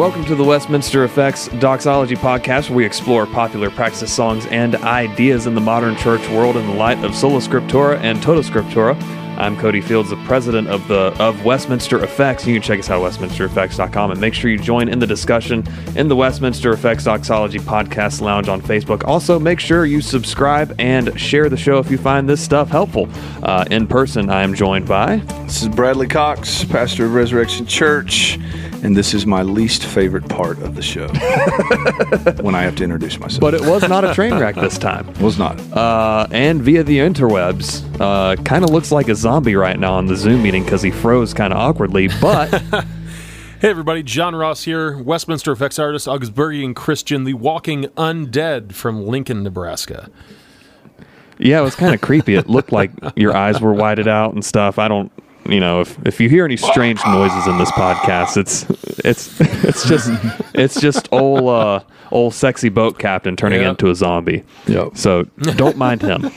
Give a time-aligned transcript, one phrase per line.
[0.00, 5.46] Welcome to the Westminster Effects Doxology Podcast, where we explore popular practice songs and ideas
[5.46, 8.98] in the modern church world in the light of Sola Scriptura and Toto Scriptura.
[9.36, 12.46] I'm Cody Fields, the president of the of Westminster Effects.
[12.46, 15.66] You can check us out at westminstereffects.com and make sure you join in the discussion
[15.94, 19.04] in the Westminster Effects Doxology Podcast Lounge on Facebook.
[19.06, 23.06] Also, make sure you subscribe and share the show if you find this stuff helpful.
[23.42, 28.38] Uh, in person, I am joined by This is Bradley Cox, pastor of Resurrection Church,
[28.84, 31.08] and this is my least favorite part of the show
[32.44, 33.40] when I have to introduce myself.
[33.40, 35.12] but it was not a train wreck this time.
[35.14, 35.58] was not.
[35.76, 40.06] Uh, and via the interwebs, uh, kind of looks like a zombie right now on
[40.06, 42.08] the Zoom meeting because he froze kind of awkwardly.
[42.20, 42.50] But
[43.60, 49.42] Hey everybody, John Ross here, Westminster effects artist, Augsburgian Christian, the walking undead from Lincoln,
[49.42, 50.10] Nebraska.
[51.38, 52.36] yeah, it was kind of creepy.
[52.36, 54.78] It looked like your eyes were whited out and stuff.
[54.78, 55.10] I don't,
[55.46, 58.64] you know, if if you hear any strange noises in this podcast, it's
[59.04, 60.10] it's it's just
[60.54, 63.70] it's just old uh, old sexy boat captain turning Yep.
[63.70, 64.42] into a zombie.
[64.66, 64.96] Yep.
[64.96, 65.24] So
[65.56, 66.24] don't mind him.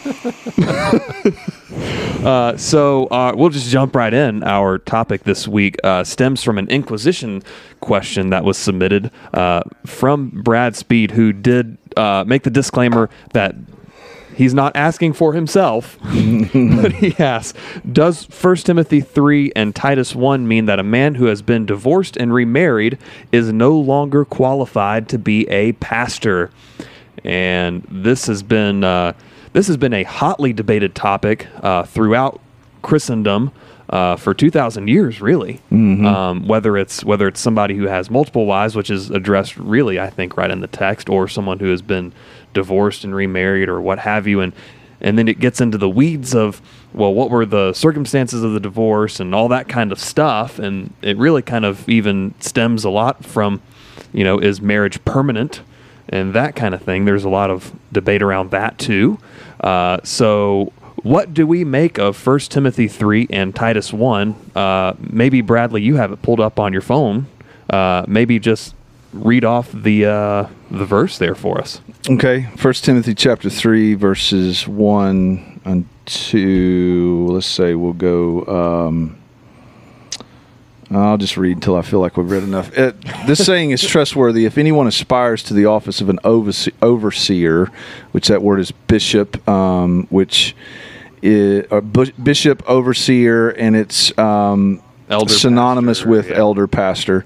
[2.26, 4.44] uh, so uh, we'll just jump right in.
[4.44, 7.44] Our topic this week uh, stems from an Inquisition
[7.82, 13.56] question that was submitted uh, from Brad Speed, who did uh, make the disclaimer that
[14.36, 17.58] he's not asking for himself, but he asks,
[17.92, 22.18] does 1 Timothy 3 and Titus 1 mean that a man who has been divorced
[22.18, 22.98] and remarried
[23.32, 26.52] is no longer qualified to be a pastor?
[27.24, 29.14] And this has been uh,
[29.54, 32.42] this has been a hotly debated topic uh, throughout
[32.82, 33.52] Christendom
[33.90, 35.62] uh, for 2,000 years, really.
[36.06, 40.10] Um, whether it's whether it's somebody who has multiple wives, which is addressed really, I
[40.10, 42.12] think, right in the text, or someone who has been
[42.54, 44.54] divorced and remarried, or what have you, and
[45.02, 46.62] and then it gets into the weeds of
[46.94, 50.94] well, what were the circumstances of the divorce and all that kind of stuff, and
[51.02, 53.62] it really kind of even stems a lot from,
[54.14, 55.62] you know, is marriage permanent?
[56.10, 57.06] and that kind of thing.
[57.06, 59.20] There's a lot of debate around that too.
[59.60, 64.52] Uh, so, what do we make of 1 Timothy 3 and Titus 1?
[64.56, 67.28] Uh, maybe, Bradley, you have it pulled up on your phone.
[67.70, 68.76] Uh, maybe just
[69.14, 71.82] read off the uh, the verse there for us.
[72.10, 77.28] Okay, First Timothy chapter three, verses one and two.
[77.30, 78.46] Let's say we'll go.
[78.46, 79.18] Um,
[80.92, 82.78] I'll just read until I feel like we've read enough.
[82.78, 84.46] It, this saying is trustworthy.
[84.46, 87.72] If anyone aspires to the office of an overse- overseer,
[88.12, 90.56] which that word is bishop, um, which
[91.24, 94.84] is a bu- bishop overseer, and it's um,
[95.28, 96.36] synonymous pastor, with yeah.
[96.36, 97.26] elder pastor.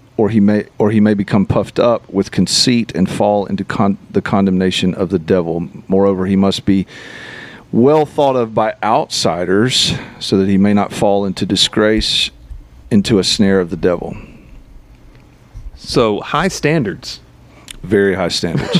[0.17, 3.97] or he may or he may become puffed up with conceit and fall into con-
[4.11, 5.67] the condemnation of the devil.
[5.87, 6.85] Moreover, he must be
[7.71, 12.29] well thought of by outsiders, so that he may not fall into disgrace,
[12.89, 14.15] into a snare of the devil.
[15.75, 17.21] So, high standards.
[17.81, 18.77] Very high standards,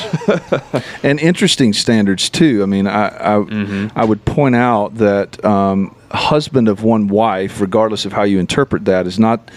[1.03, 2.62] and interesting standards too.
[2.62, 8.06] I mean, I I, I would point out that um, husband of one wife, regardless
[8.06, 9.50] of how you interpret that, is not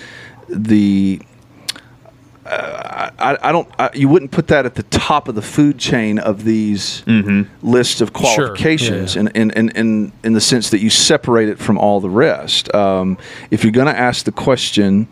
[0.48, 1.20] the
[2.46, 3.68] uh, I, I don't.
[3.78, 7.02] I, you wouldn't put that at the top of the food chain of these
[7.62, 8.20] lists of Sure.
[8.48, 12.10] qualifications, Yeah, in, in, in, in the sense that you separate it from all the
[12.10, 12.72] rest.
[12.74, 13.16] Um,
[13.50, 15.08] if you're going to ask the question,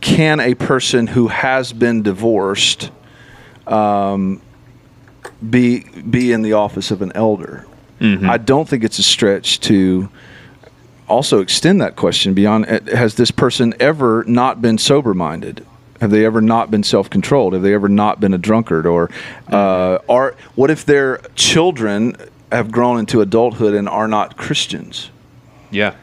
[0.00, 2.90] can a person who has been divorced
[3.66, 4.40] um,
[5.48, 7.66] be be in the office of an elder?
[8.02, 10.08] I don't think it's a stretch to
[11.06, 15.66] also extend that question beyond uh, has this person ever not been sober minded
[16.00, 19.10] have they ever not been self-controlled have they ever not been a drunkard or
[19.48, 22.16] uh, are what if their children
[22.50, 25.10] have grown into adulthood and are not christians
[25.70, 25.94] Yeah.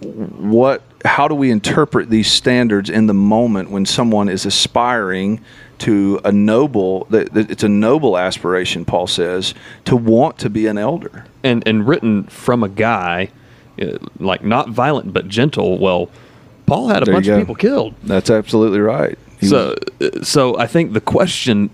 [0.00, 5.40] what how do we interpret these standards in the moment when someone is aspiring
[5.78, 9.54] to a noble it's a noble aspiration paul says
[9.86, 13.30] to want to be an elder and and written from a guy
[13.80, 15.78] uh, like not violent but gentle.
[15.78, 16.10] Well,
[16.70, 17.94] Paul had a There bunch of people killed.
[18.04, 21.68] that's absolutely right He So, uh, so I think the question,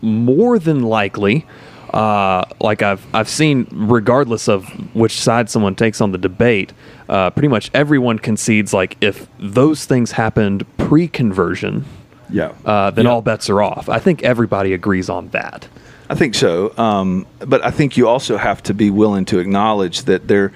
[0.00, 1.46] more than likely,
[1.94, 6.72] uh, like I've I've seen, regardless of which side someone takes on the debate,
[7.08, 11.84] uh, pretty much everyone concedes like if those things happened pre-conversion,
[12.30, 12.50] Yeah.
[12.64, 13.10] uh, then Yeah.
[13.12, 13.88] all bets are off.
[13.88, 15.68] I think everybody agrees on that.
[16.10, 20.02] I think so, um, but I think you also have to be willing to acknowledge
[20.04, 20.50] that there,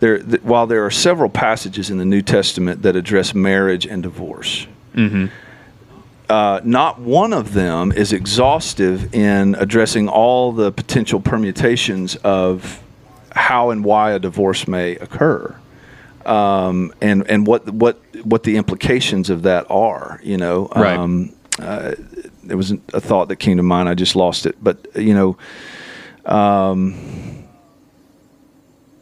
[0.00, 4.02] there, that while there are several passages in the New Testament that address marriage and
[4.02, 4.66] divorce,
[6.28, 12.82] uh, not one of them is exhaustive in addressing all the potential permutations of
[13.32, 15.54] how and why a divorce may occur,
[16.26, 20.20] um, and and what what what the implications of that are.
[20.22, 20.98] You know, Right.
[20.98, 21.94] um, uh,
[22.44, 23.88] there was a thought that came to mind.
[23.88, 25.36] I just lost it, but you know.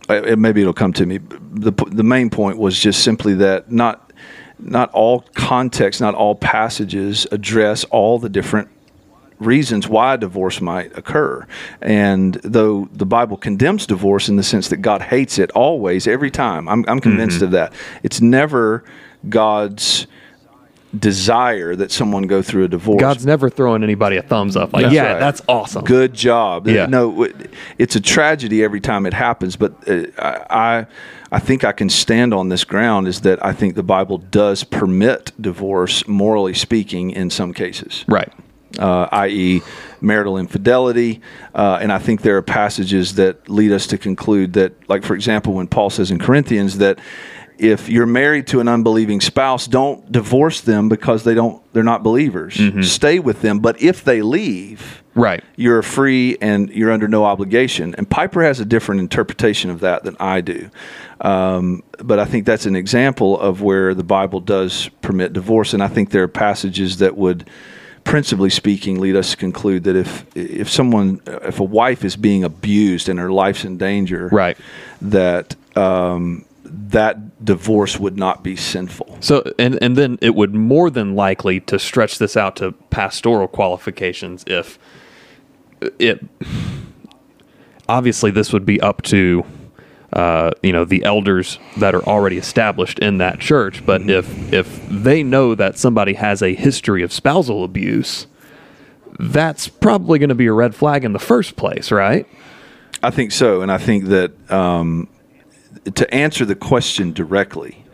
[0.09, 1.19] Uh, maybe it'll come to me.
[1.19, 4.13] The the main point was just simply that not
[4.59, 8.69] not all contexts, not all passages address all the different
[9.39, 11.47] reasons why divorce might occur.
[11.83, 16.31] And though the Bible condemns divorce in the sense that God hates it always, every
[16.31, 17.75] time, I'm, I'm convinced of that.
[18.03, 18.83] It's never
[19.29, 20.07] God's
[20.99, 23.01] desire that someone go through a divorce.
[23.01, 24.73] God's never throwing anybody a thumbs up.
[24.73, 25.21] Like, That's yeah, right.
[25.21, 25.85] that's awesome.
[25.85, 26.67] Good job.
[26.69, 26.87] Yeah.
[26.87, 27.29] No,
[27.79, 30.87] it's a tragedy every time it happens, but uh, I,
[31.33, 34.65] I think I can stand on this ground is that I think the Bible does
[34.65, 38.05] permit divorce, morally speaking, in some cases.
[38.09, 38.33] Right.
[38.79, 39.63] Uh, i.e.,
[40.01, 41.21] marital infidelity.
[41.55, 45.15] Uh, and I think there are passages that lead us to conclude that, like, for
[45.15, 46.99] example, when Paul says in Corinthians that
[47.59, 52.03] if you're married to an unbelieving spouse, don't divorce them because they don't they're not
[52.03, 52.59] believers.
[52.89, 55.43] Stay with them, but if they leave, Right.
[55.57, 57.95] you're free and you're under no obligation.
[57.97, 60.69] And Piper has a different interpretation of that than I do.
[61.21, 65.73] Um, but I think that's an example of where the Bible does permit divorce.
[65.75, 67.49] And I think there are passages that would,
[68.05, 72.45] principally speaking, lead us to conclude that if if someone, if a wife is being
[72.45, 74.57] abused and her life's in danger, Right.
[75.01, 79.19] that um, that divorce would not be sinful.
[79.21, 83.49] So, and and then it would more than likely to stretch this out to pastoral
[83.49, 84.79] qualifications if
[85.99, 86.25] it.
[87.89, 89.45] Obviously, this would be up to,
[90.13, 93.87] uh, you know, the elders that are already established in that church.
[93.87, 98.27] But if if they know that somebody has a history of spousal abuse,
[99.21, 102.27] that's probably going to be a red flag in the first place, right?
[103.03, 105.09] I think so, and I think that um,
[105.95, 107.85] to answer the question directly,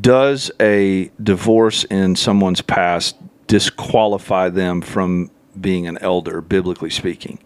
[0.00, 3.16] does a divorce in someone's past
[3.46, 5.30] disqualify them from
[5.60, 7.38] being an elder, biblically speaking?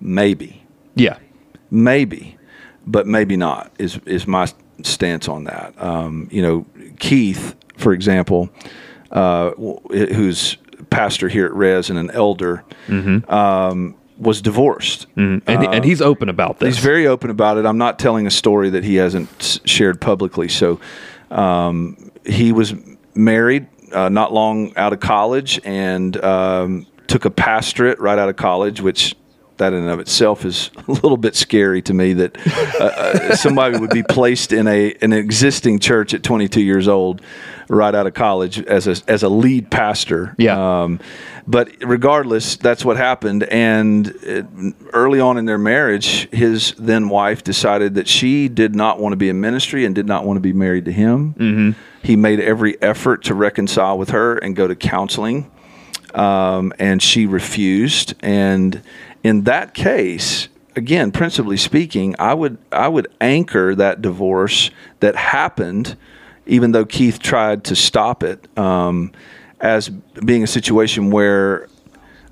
[0.00, 0.62] Maybe,
[0.94, 1.16] Yeah.
[1.70, 2.36] maybe,
[2.86, 3.70] but maybe not.
[3.78, 4.46] Is is my
[4.82, 5.74] stance on that?
[5.80, 6.66] Um, you know,
[6.98, 8.50] Keith, for example,
[9.10, 10.56] uh, who's
[10.90, 12.64] pastor here at Res and an elder,
[13.28, 15.06] um, was divorced.
[15.16, 16.76] And, and he's open about this.
[16.76, 17.66] He's very open about it.
[17.66, 20.48] I'm not telling a story that he hasn't shared publicly.
[20.48, 20.80] So
[21.30, 22.74] um, he was
[23.14, 28.36] married uh, not long out of college and um, took a pastorate right out of
[28.36, 29.14] college, which
[29.58, 32.36] that in and of itself is a little bit scary to me that
[32.80, 37.20] uh, uh, somebody would be placed in a an existing church at 22 years old
[37.68, 40.34] right out of college as a as a lead pastor.
[40.38, 40.82] Yeah.
[40.82, 41.00] Um,
[41.46, 43.42] but regardless, that's what happened.
[43.44, 44.46] And it,
[44.92, 49.16] early on in their marriage, his then wife decided that she did not want to
[49.16, 51.34] be in ministry and did not want to be married to him.
[51.34, 51.70] Mm-hmm.
[52.02, 55.50] He made every effort to reconcile with her and go to counseling,
[56.14, 58.14] um, and she refused.
[58.20, 58.82] And
[59.22, 65.96] in that case, again, principally speaking, I would I would anchor that divorce that happened,
[66.46, 69.12] even though Keith tried to stop it, um,
[69.60, 71.68] as being a situation where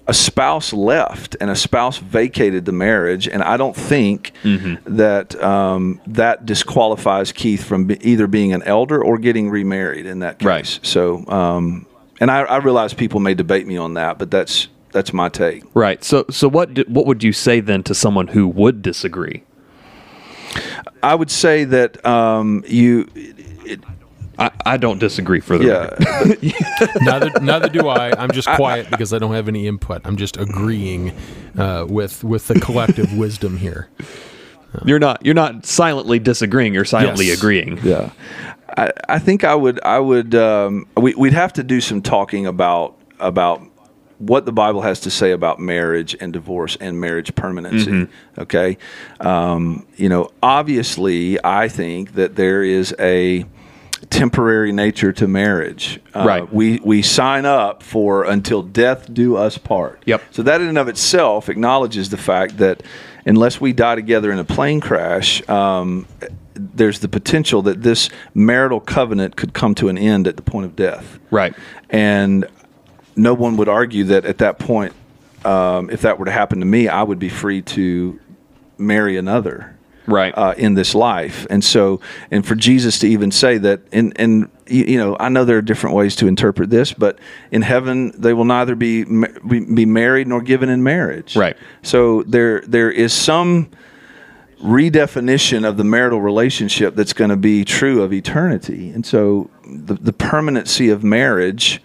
[0.07, 4.33] a spouse left and a spouse vacated the marriage, and I don't think
[4.85, 10.19] that um, that disqualifies Keith from be, either being an elder or getting remarried in
[10.21, 10.47] that case.
[10.47, 10.81] Right.
[10.83, 11.87] So, um,
[12.19, 15.65] and I, I realize people may debate me on that, but that's that's my take.
[15.75, 16.03] Right.
[16.05, 19.45] So so what do, what would you say then to someone who would disagree?
[21.03, 23.81] I would say that um, you, it,
[24.39, 25.67] I, I don't disagree for the
[26.41, 28.11] yeah, neither, neither do I.
[28.19, 30.03] I'm just quiet because I don't have any input.
[30.05, 31.13] I'm just agreeing
[31.57, 33.89] uh, with with the collective wisdom here.
[34.85, 37.39] You're not you're not silently disagreeing, you're silently Yes.
[37.39, 37.79] agreeing.
[37.83, 38.11] yeah.
[38.77, 42.47] I, I think I would I would um, we, we'd have to do some talking
[42.47, 43.63] about about
[44.21, 48.07] what the Bible has to say about marriage and divorce and marriage permanency.
[48.39, 48.79] Okay,
[49.19, 53.47] um, you know, obviously, I think that there is a
[54.11, 56.01] temporary nature to marriage.
[56.15, 56.53] Uh, Right.
[56.53, 60.03] We we sign up for until death do us part.
[60.07, 60.23] Yep.
[60.31, 62.83] So that in and of itself acknowledges the fact that
[63.27, 66.07] unless we die together in a plane crash, um,
[66.55, 70.67] there's the potential that this marital covenant could come to an end at the point
[70.67, 71.19] of death.
[71.31, 71.55] Right.
[71.89, 72.47] And
[73.17, 74.93] no one would argue that at that point,
[75.45, 78.19] um, if that were to happen to me, I would be free to
[78.79, 79.77] marry another
[80.07, 80.33] Right.
[80.37, 81.47] uh, in this life.
[81.51, 82.01] And so,
[82.31, 85.63] and for Jesus to even say that, and and you know, I know there are
[85.63, 87.19] different ways to interpret this, but
[87.51, 91.37] in heaven they will neither be be be married nor given in marriage.
[91.37, 91.57] Right.
[91.83, 93.71] So there there is some
[94.63, 98.91] redefinition of the marital relationship that's going to be true of eternity.
[98.91, 101.81] And so the, the permanency of marriage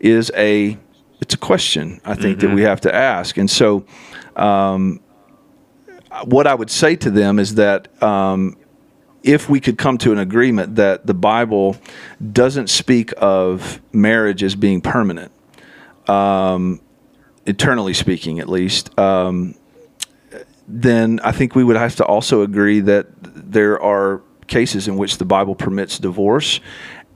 [0.00, 0.78] is a
[1.20, 3.38] it's a question I think that we have to ask.
[3.38, 3.86] And so
[4.36, 5.00] um,
[6.24, 8.56] what I would say to them is that um,
[9.22, 11.76] if we could come to an agreement that the Bible
[12.32, 15.32] doesn't speak of marriage as being permanent,
[16.06, 16.80] um,
[17.46, 19.54] eternally speaking, at least, um,
[20.68, 25.18] then I think we would have to also agree that there are cases in which
[25.18, 26.60] the Bible permits divorce.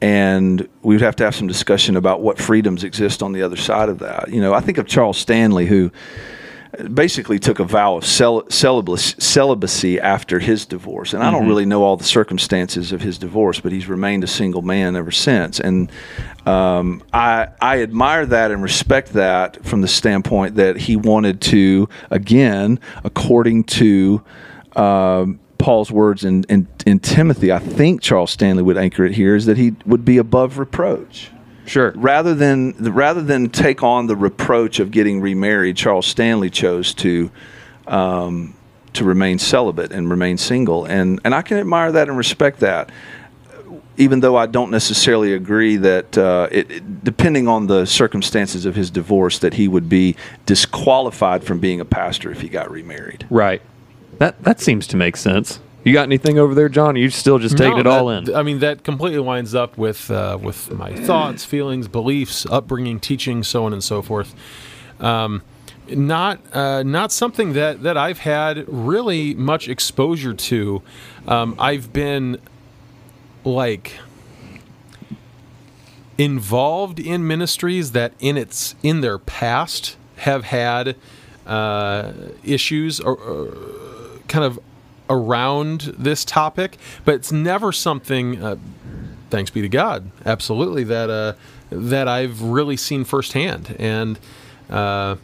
[0.03, 3.57] And we would have to have some discussion about what freedoms exist on the other
[3.57, 4.31] side of that.
[4.31, 5.91] You know, I think of Charles Stanley, who
[6.95, 11.13] basically took a vow of cel- celibacy, celibacy after his divorce.
[11.13, 14.29] And I don't really know all the circumstances of his divorce, but he's remained a
[14.29, 15.61] single man ever since.
[15.61, 15.91] And
[16.47, 21.89] um, I, I admire that and respect that from the standpoint that he wanted to,
[22.11, 24.23] again, according to
[24.77, 29.37] um, Paul's words in, in, in Timothy, I think Charles Stanley would anchor it here,
[29.37, 31.31] is that he would be above reproach
[31.67, 31.93] sure.
[31.97, 37.31] rather than rather than take on the reproach of getting remarried, Charles Stanley chose to
[37.87, 38.55] um,
[38.95, 42.91] to remain celibate and remain single, and and I can admire that and respect that.
[43.97, 48.75] Even though I don't necessarily agree that, uh, it, it- depending on the circumstances of
[48.75, 53.27] his divorce, that he would be disqualified from being a pastor if he got remarried.
[53.29, 53.61] Right.
[54.21, 55.61] That that seems to make sense.
[55.83, 56.95] You got anything over there, John?
[56.95, 58.35] You still just taking No, it all in?
[58.35, 63.43] I mean, that completely lines up with uh, with my thoughts, feelings, beliefs, upbringing, teaching,
[63.43, 64.35] so on and so forth.
[65.01, 65.41] Um,
[65.89, 70.83] not uh, not something that that I've had really much exposure to.
[71.27, 72.39] Um, I've been
[73.43, 73.99] like
[76.19, 80.95] involved in ministries that in its in their past have had
[81.47, 82.13] uh,
[82.45, 83.57] issues or, or
[84.31, 84.59] kind of
[85.11, 88.43] around this topic, but it's never something.
[88.43, 88.57] Uh,
[89.29, 91.35] thanks be to God, absolutely that uh,
[91.71, 94.19] that I've really seen firsthand, and
[94.71, 95.17] uh,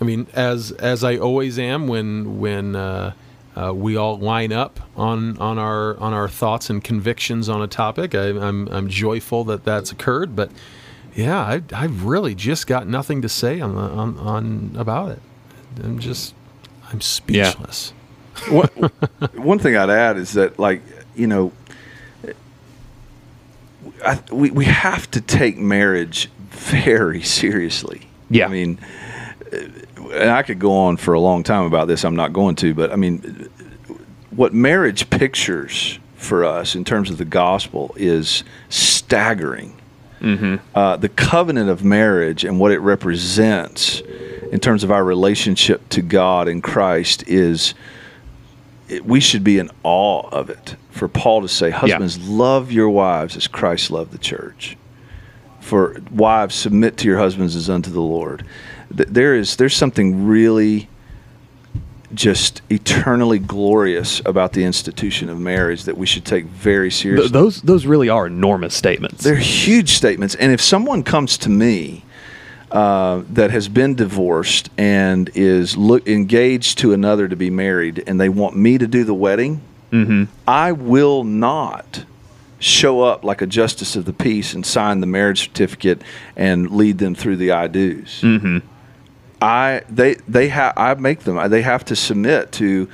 [0.00, 3.12] I mean, as as I always am when when uh,
[3.56, 7.66] uh, we all line up on on our on our thoughts and convictions on a
[7.66, 8.14] topic.
[8.14, 10.50] I, I'm I'm joyful that that's occurred, but
[11.14, 15.22] yeah, I I've really just got nothing to say on the, on, on about it.
[15.82, 16.34] I'm just
[16.92, 17.92] I'm speechless.
[18.48, 18.68] One,
[19.34, 20.82] one thing I'd add is that, like,
[21.14, 21.52] you know,
[24.04, 28.08] I, we, we have to take marriage very seriously.
[28.30, 28.46] Yeah.
[28.46, 28.78] I mean,
[29.52, 32.04] and I could go on for a long time about this.
[32.04, 33.48] I'm not going to, but I mean,
[34.30, 39.72] what marriage pictures for us in terms of the gospel is staggering.
[40.74, 44.00] Uh, the covenant of marriage and what it represents
[44.50, 47.74] in terms of our relationship to God and Christ is
[48.88, 50.76] it, we should be in awe of it.
[50.90, 54.76] For Paul to say, Husbands, love your wives as Christ loved the church.
[55.60, 58.44] For wives, submit to your husbands as unto the Lord.
[58.96, 60.88] Th- There is there's something really
[62.14, 67.24] just eternally glorious about the institution of marriage that we should take very seriously.
[67.28, 69.24] Th- those those really are enormous statements.
[69.24, 70.34] They're huge statements.
[70.36, 72.04] And if someone comes to me
[72.70, 78.20] uh, that has been divorced and is look, engaged to another to be married, and
[78.20, 79.60] they want me to do the wedding,
[80.46, 82.04] I will not
[82.58, 86.02] show up like a justice of the peace and sign the marriage certificate
[86.36, 88.20] and lead them through the I do's.
[89.40, 92.88] I they they have I make them they have to submit to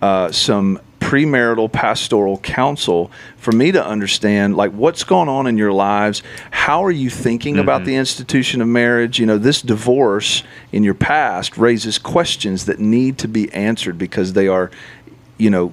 [0.00, 5.72] uh, some premarital pastoral counsel for me to understand like what's going on in your
[5.72, 7.86] lives how are you thinking about mm-hmm.
[7.86, 13.16] the institution of marriage you know this divorce in your past raises questions that need
[13.16, 14.70] to be answered because they are
[15.38, 15.72] you know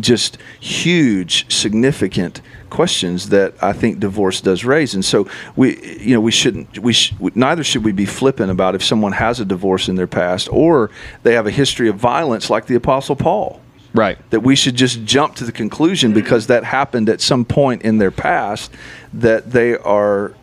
[0.00, 4.94] just huge, significant questions that I think divorce does raise.
[4.94, 8.74] And so we, you know, we shouldn't, we sh- neither should we be flippant about
[8.74, 10.90] if someone has a divorce in their past or
[11.22, 13.60] they have a history of violence like the Apostle Paul.
[13.94, 14.18] Right.
[14.30, 17.98] That we should just jump to the conclusion because that happened at some point in
[17.98, 18.70] their past
[19.12, 20.34] that they are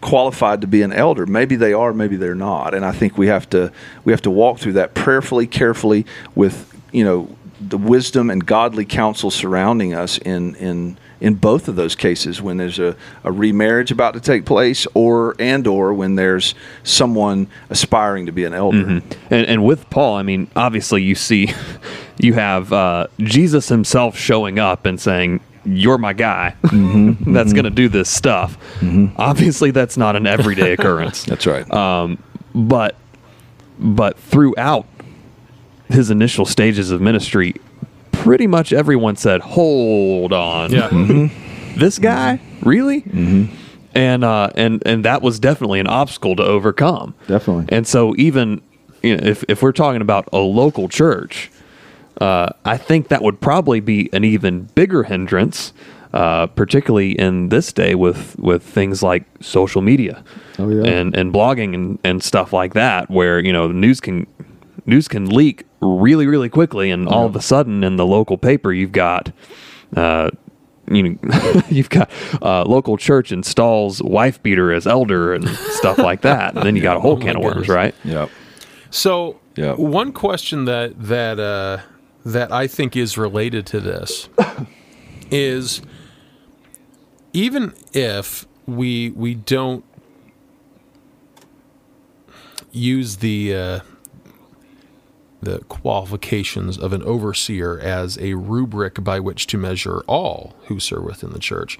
[0.00, 1.26] qualified to be an elder.
[1.26, 2.74] Maybe they are, maybe they're not.
[2.74, 3.72] And I think we have to
[4.04, 8.84] we have to walk through that prayerfully, carefully with, you know, the wisdom and godly
[8.84, 13.90] counsel surrounding us in in in both of those cases when there's a, a remarriage
[13.90, 18.78] about to take place or and or when there's someone aspiring to be an elder
[18.78, 19.34] Mm-hmm.
[19.34, 21.52] And, and with Paul, I mean, obviously, you see,
[22.18, 26.54] you have uh, Jesus himself showing up and saying, "You're my guy.
[26.62, 27.32] Mm-hmm.
[27.34, 28.56] that's going to do this stuff."
[29.16, 31.24] Obviously, that's not an everyday occurrence.
[31.24, 32.22] that's right Um,
[32.54, 32.96] but
[33.78, 34.86] but throughout
[35.88, 37.54] his initial stages of ministry,
[38.12, 40.88] pretty much everyone said, "Hold on, Yeah.
[41.76, 43.54] this guy really?" Mm-hmm.
[43.94, 47.14] And uh, and and that was definitely an obstacle to overcome.
[47.26, 47.66] Definitely.
[47.70, 48.60] And so even
[49.02, 51.50] you know, if if we're talking about a local church,
[52.20, 55.72] uh, I think that would probably be an even bigger hindrance,
[56.12, 60.22] uh, particularly in this day with with things like social media
[60.58, 60.84] Oh, yeah.
[60.84, 64.26] and and blogging and, and stuff like that, where you know news can
[64.86, 68.72] news can leak really really quickly, and all of a sudden in the local paper
[68.72, 69.30] you've got.
[69.96, 70.30] Uh,
[70.90, 71.18] you know,
[71.68, 72.10] you've got
[72.40, 76.82] uh, local church installs wife beater as elder and stuff like that, and then you
[76.90, 77.68] got a whole Oh my can of worms, goodness.
[77.68, 77.94] right?
[78.04, 78.30] yep
[78.90, 79.74] So Yeah.
[79.74, 81.78] one question that that uh,
[82.32, 84.28] that I think is related to this
[85.30, 85.80] is
[87.32, 89.84] even if we we don't
[92.70, 93.80] use the uh,
[95.40, 101.04] the qualifications of an overseer as a rubric by which to measure all who serve
[101.04, 101.78] within the church.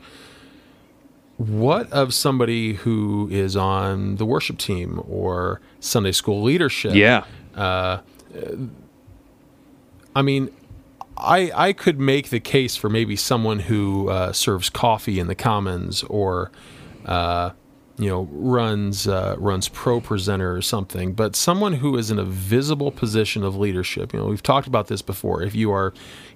[1.37, 6.95] What of somebody who is on the worship team or Sunday school leadership?
[6.95, 7.25] Yeah,
[10.15, 10.51] I mean,
[11.17, 15.35] I I could make the case for maybe someone who uh, serves coffee in the
[15.35, 16.51] Commons or,
[17.05, 17.51] uh,
[17.99, 21.13] you know, runs uh, runs Pro Presenter or something.
[21.13, 24.13] But someone who is in a visible position of leadership.
[24.13, 25.43] You know, we've talked about this before.
[25.43, 25.93] If you are,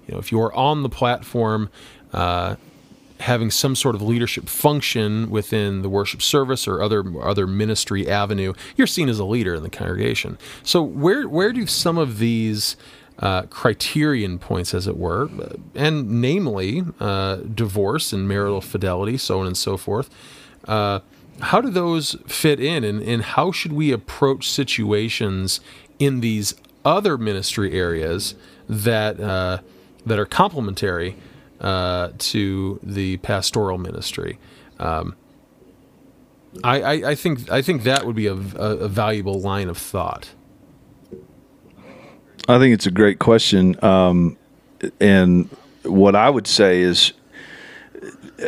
[0.07, 1.69] you know, if you are on the platform.
[2.11, 2.55] Uh,
[3.19, 8.53] having some sort of leadership function within the worship service or other other ministry avenue,
[8.75, 10.37] you're seen as a leader in the congregation.
[10.61, 12.75] So where where do some of these
[13.19, 15.29] uh, criterion points, as it were,
[15.75, 20.09] and namely uh, divorce and marital fidelity, so on and so forth,
[20.67, 20.99] uh,
[21.41, 25.59] how do those fit in, and, and how should we approach situations
[25.99, 28.35] in these other ministry areas
[28.67, 29.59] that uh,
[30.05, 31.15] that are complementary
[31.61, 34.37] uh, to the pastoral ministry?
[34.79, 35.15] Um,
[36.63, 40.29] I, I, I think I think that would be a, a valuable line of thought.
[42.47, 43.81] I think it's a great question.
[43.83, 44.37] Um,
[44.99, 45.49] and
[45.83, 47.13] what I would say is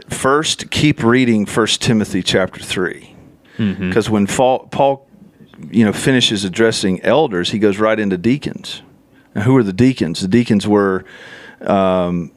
[0.10, 3.16] first, keep reading First Timothy chapter 3.
[3.58, 5.08] Because when Paul, Paul,
[5.72, 8.82] you know, finishes addressing elders, he goes right into deacons.
[9.34, 10.22] And who are the deacons?
[10.22, 11.06] The deacons were
[11.62, 12.32] i-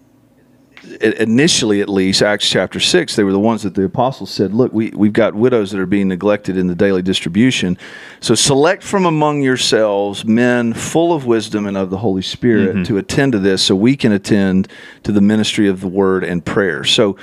[1.03, 4.73] initially at least acts chapter 6 they were the ones that the apostles said look
[4.73, 7.79] we, we've got widows that are being neglected in the daily distribution.
[8.21, 12.83] So select from among yourselves men full of wisdom and of the holy spirit mm-hmm.
[12.85, 14.69] to attend to this so we can attend
[15.05, 16.85] to the ministry of the word and prayer.
[16.85, 17.17] So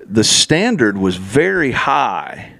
[0.00, 2.54] the standard was very high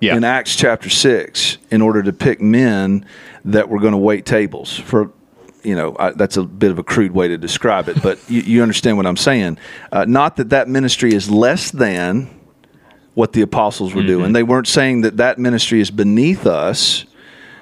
[0.00, 0.16] yeah.
[0.16, 3.06] in Acts chapter 6 in order to pick men
[3.44, 5.12] that were going to wait tables for
[5.62, 8.42] you know I, that's a bit of a crude way to describe it but you,
[8.42, 9.58] you understand what i'm saying.
[9.90, 12.28] Uh, not that that ministry is less than
[13.14, 14.32] what the apostles were doing.
[14.32, 17.04] They weren't saying that that ministry is beneath us.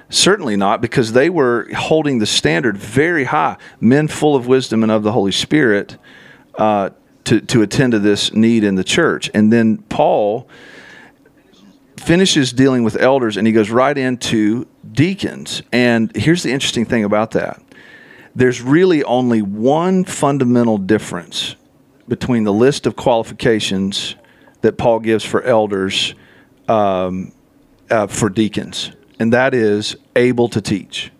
[0.08, 3.56] Certainly not because they were holding the standard very high.
[3.80, 5.96] Men full of wisdom and of the holy spirit
[6.56, 6.90] uh,
[7.24, 9.30] to, to attend to this need in the church.
[9.34, 10.48] And then paul
[11.96, 15.62] finishes dealing with elders and he goes right into deacons.
[15.72, 17.60] And here's the interesting thing about that
[18.35, 21.57] there's really only one fundamental difference
[22.09, 24.14] between the list of qualifications
[24.62, 26.14] that Paul gives for elders
[26.69, 27.33] um,
[27.90, 31.11] uh, for deacons, and that is able to teach.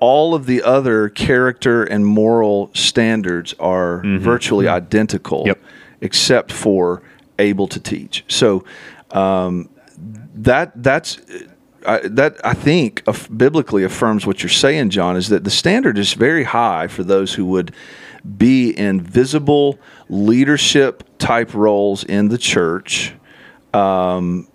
[0.00, 5.58] All of the other character and moral standards are virtually identical, Yep.
[6.02, 7.02] except for
[7.38, 8.24] able to teach.
[8.28, 8.64] So
[9.10, 9.68] um,
[10.34, 11.18] that that's
[11.86, 13.04] I, that I think
[13.36, 15.16] biblically affirms what you're saying, John.
[15.16, 17.72] Is that the standard is very high for those who would
[18.36, 23.14] be in visible leadership type roles in the church.
[23.72, 24.48] Um,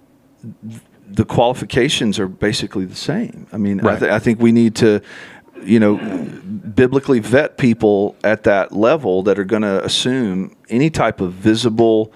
[1.07, 3.47] the qualifications are basically the same.
[3.53, 5.01] I mean, I, th- I think we need to,
[5.63, 5.95] you know,
[6.75, 12.11] biblically vet people at that level that are going to assume any type of visible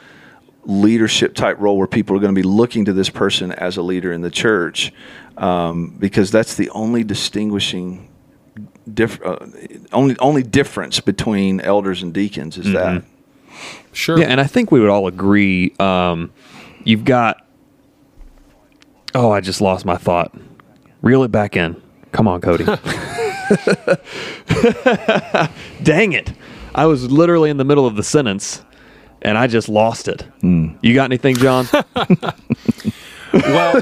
[0.67, 3.81] leadership type role where people are going to be looking to this person as a
[3.81, 4.93] leader in the church,
[5.37, 8.09] um, because that's the only distinguishing
[8.93, 9.37] diff- uh,
[9.93, 13.03] only only difference between elders and deacons is that.
[13.93, 14.19] Sure.
[14.19, 15.73] Yeah, and I think we would all agree.
[15.79, 16.31] Um,
[16.83, 17.43] you've got.
[19.15, 20.35] Oh, I just lost my thought.
[21.01, 21.81] Reel it back in.
[22.11, 22.65] Come on, Cody.
[25.83, 26.33] Dang it.
[26.75, 28.63] I was literally in the middle of the sentence
[29.27, 30.25] and I just lost it.
[30.41, 31.67] You got anything, John?
[33.33, 33.81] well,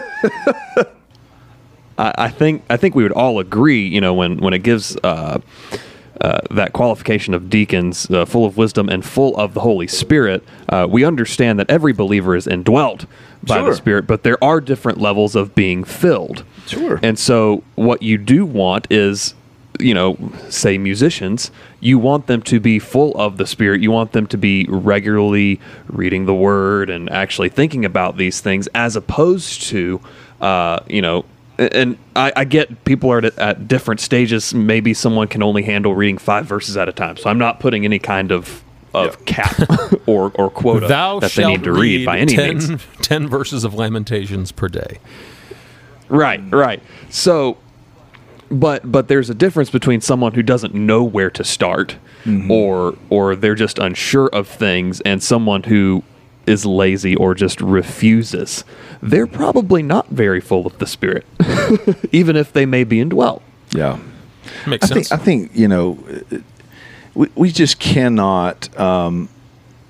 [1.98, 4.98] I, I think I think we would all agree, you know, when when it gives
[5.04, 5.40] uh,
[6.20, 10.44] uh, that qualification of deacons, uh, full of wisdom and full of the Holy Spirit,
[10.70, 13.06] uh, we understand that every believer is indwelt
[13.44, 13.70] by Sure.
[13.70, 16.44] the Spirit, but there are different levels of being filled.
[16.66, 17.00] Sure.
[17.04, 19.36] And so, what you do want is,
[19.80, 20.18] you know,
[20.50, 23.82] say musicians, you want them to be full of the Spirit.
[23.82, 28.68] You want them to be regularly reading the Word and actually thinking about these things,
[28.76, 30.02] as opposed to,
[30.42, 31.26] uh, you know,
[31.58, 34.54] and I, I get people are at, at different stages.
[34.54, 37.18] Maybe someone can only handle reading five verses at a time.
[37.18, 39.60] So I'm not putting any kind of of cap
[40.06, 42.84] or or quota thou that they need to read, by any 10, means.
[43.02, 45.00] 10 verses of Lamentations per day.
[46.08, 46.82] Right, right.
[47.10, 47.58] So,
[48.50, 51.98] but but there's a difference between someone who doesn't know where to start,
[52.50, 56.04] or or they're just unsure of things, and someone who
[56.46, 58.64] is lazy or just refuses.
[59.02, 61.26] They're probably not very full of the Spirit,
[62.12, 63.42] even if they may be indwelt.
[63.72, 64.00] Yeah.
[64.68, 65.12] Makes I think, sense.
[65.12, 65.98] I think you know,
[66.32, 66.38] uh,
[67.16, 69.30] we, we just cannot um,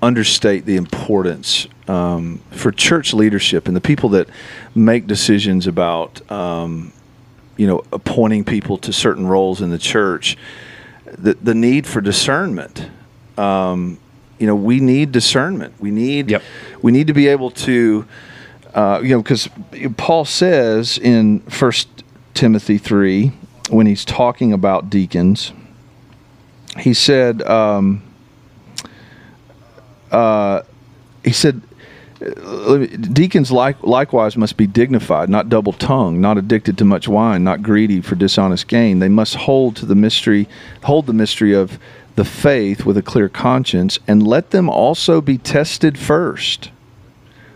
[0.02, 4.28] understate the importance um, for church leadership and the people that
[4.74, 6.92] make decisions about, um,
[7.56, 10.36] you know, appointing people to certain roles in the church.
[11.06, 12.88] The the need for discernment.
[13.38, 13.98] Um,
[14.38, 15.74] you know, we need discernment.
[15.80, 16.42] We need Yep.
[16.82, 18.06] we need to be able to,
[18.74, 19.48] uh, you know, because
[19.96, 21.88] Paul says in First
[22.34, 23.32] Timothy three
[23.70, 25.52] when he's talking about deacons,
[26.78, 28.02] he said, um,
[30.12, 30.62] uh,
[31.24, 31.62] he said,
[32.18, 37.62] deacons like, likewise must be dignified, not double tongued, not addicted to much wine, not
[37.62, 39.00] greedy for dishonest gain.
[39.00, 40.48] They must hold to the mystery,
[40.84, 41.78] hold the mystery of
[42.14, 46.70] the faith with a clear conscience, and let them also be tested first.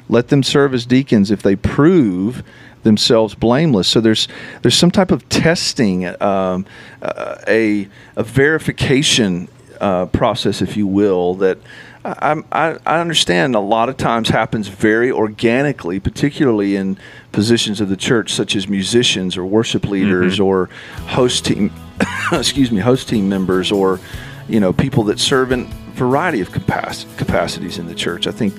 [0.08, 2.42] Let them serve as deacons if they prove
[2.82, 3.88] themselves blameless.
[3.88, 4.28] So there's
[4.62, 6.66] there's some type of testing, um,
[7.00, 9.48] uh, a a verification
[9.80, 11.58] uh, process, if you will, that
[12.04, 16.98] I, I I understand a lot of times happens very organically, particularly in
[17.32, 20.70] positions of the church, such as musicians or worship leaders or
[21.08, 21.72] host team,
[22.32, 24.00] excuse me, host team members or
[24.48, 28.26] you know people that serve in variety of capac- capacities in the church.
[28.26, 28.54] I think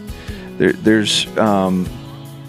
[0.57, 1.87] there, there's um,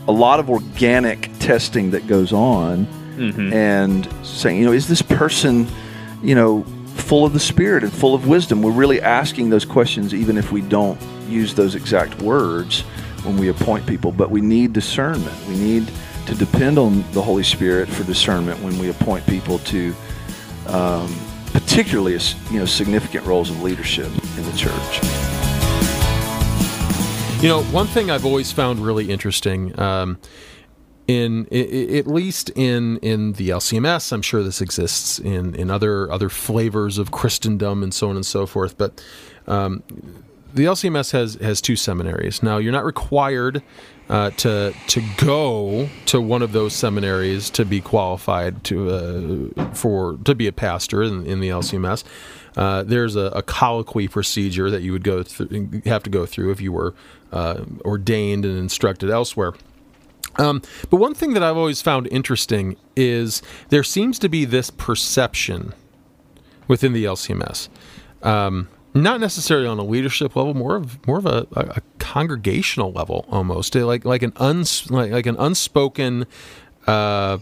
[0.06, 2.86] a lot of organic testing that goes on
[3.52, 5.66] and saying, you know, is this person,
[6.22, 8.62] you know, full of the Spirit and full of wisdom?
[8.62, 12.80] We're really asking those questions, even if we don't use those exact words
[13.24, 14.12] when we appoint people.
[14.12, 15.36] But we need discernment.
[15.48, 15.90] We need
[16.26, 19.94] to depend on the Holy Spirit for discernment when we appoint people to,
[20.66, 21.14] um,
[21.46, 22.18] particularly,
[22.50, 25.02] you know, significant roles of leadership in the church.
[27.42, 30.18] You know, one thing I've always found really interesting, um,
[31.16, 36.10] in i- at least in in the LCMS, I'm sure this exists in in other
[36.12, 38.76] other flavors of Christendom and so on and so forth.
[38.78, 38.90] But
[39.46, 39.82] um,
[40.54, 42.42] the LCMS has has two seminaries.
[42.42, 43.62] Now, you're not required
[44.08, 48.76] uh, to to go to one of those seminaries to be qualified to
[49.56, 52.04] uh, for to be a pastor in, in the LCMS.
[52.56, 56.50] Uh, there's a, a colloquy procedure that you would go through, have to go through
[56.52, 56.92] if you were
[57.32, 59.52] uh, ordained and instructed elsewhere.
[60.36, 64.70] Um, but one thing that I've always found interesting is there seems to be this
[64.70, 65.74] perception
[66.68, 67.68] within the LCMS,
[68.22, 73.24] um, not necessarily on a leadership level, more of more of a, a, congregational level
[73.30, 76.26] almost, like like an uns, like, like an unspoken
[76.86, 77.38] uh,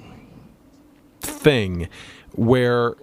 [1.20, 1.88] thing
[2.33, 2.94] where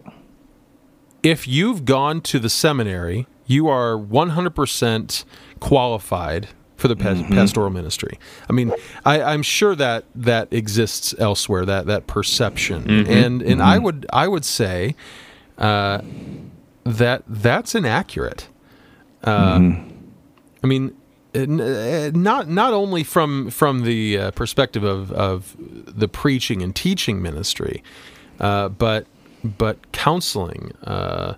[1.24, 5.26] if you've gone to the seminary, you are 100%
[5.60, 8.18] qualified for the pas- pastoral ministry.
[8.50, 8.72] I mean,
[9.06, 11.66] I, I'm sure that that exists elsewhere.
[11.66, 14.96] That that perception, and and I would I would say
[15.58, 16.02] uh,
[16.84, 18.48] that that's inaccurate.
[19.24, 19.60] Uh,
[20.64, 20.96] I mean,
[21.36, 27.22] uh, not not only from from the uh, perspective of of the preaching and teaching
[27.22, 27.84] ministry,
[28.40, 29.08] uh, but
[29.44, 31.36] but counseling, uh,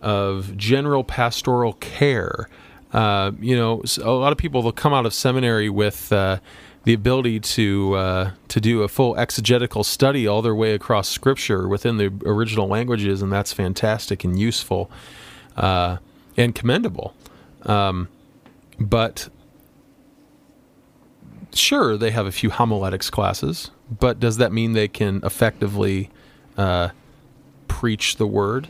[0.00, 2.48] of general pastoral care.
[2.94, 6.38] Uh, you know, a lot of people will come out of seminary with uh,
[6.84, 11.66] the ability to uh, to do a full exegetical study all their way across Scripture
[11.66, 14.90] within the original languages, and that's fantastic and useful
[15.56, 15.96] uh,
[16.36, 17.14] and commendable.
[17.64, 18.08] Um,
[18.78, 19.28] but
[21.52, 26.10] sure, they have a few homiletics classes, but does that mean they can effectively
[26.56, 26.90] uh,
[27.66, 28.68] preach the word?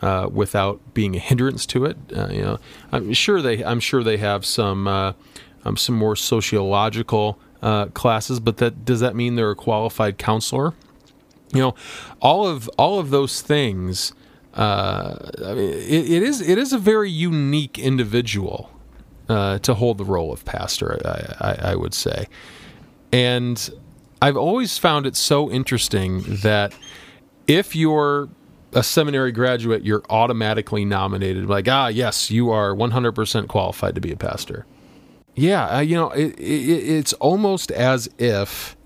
[0.00, 1.96] Uh, without being a hindrance to it.
[2.16, 2.58] Uh, you know,
[2.92, 3.64] I'm sure they.
[3.64, 5.12] I'm sure they have some uh,
[5.64, 10.74] um, some more sociological uh, classes, but that does that mean they're a qualified counselor?
[11.52, 11.74] You know,
[12.20, 14.12] all of all of those things.
[14.54, 18.70] Uh, I mean, it, it is it is a very unique individual
[19.28, 21.00] uh, to hold the role of pastor.
[21.04, 22.26] I, I, I would say,
[23.12, 23.70] and
[24.22, 26.72] I've always found it so interesting that
[27.46, 28.28] if you're
[28.72, 31.46] a seminary graduate, you're automatically nominated.
[31.46, 34.66] Like, ah, yes, you are 100% qualified to be a pastor.
[35.34, 38.76] Yeah, uh, you know, it, it, it's almost as if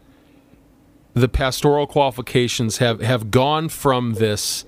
[1.14, 4.64] the pastoral qualifications have, have gone from this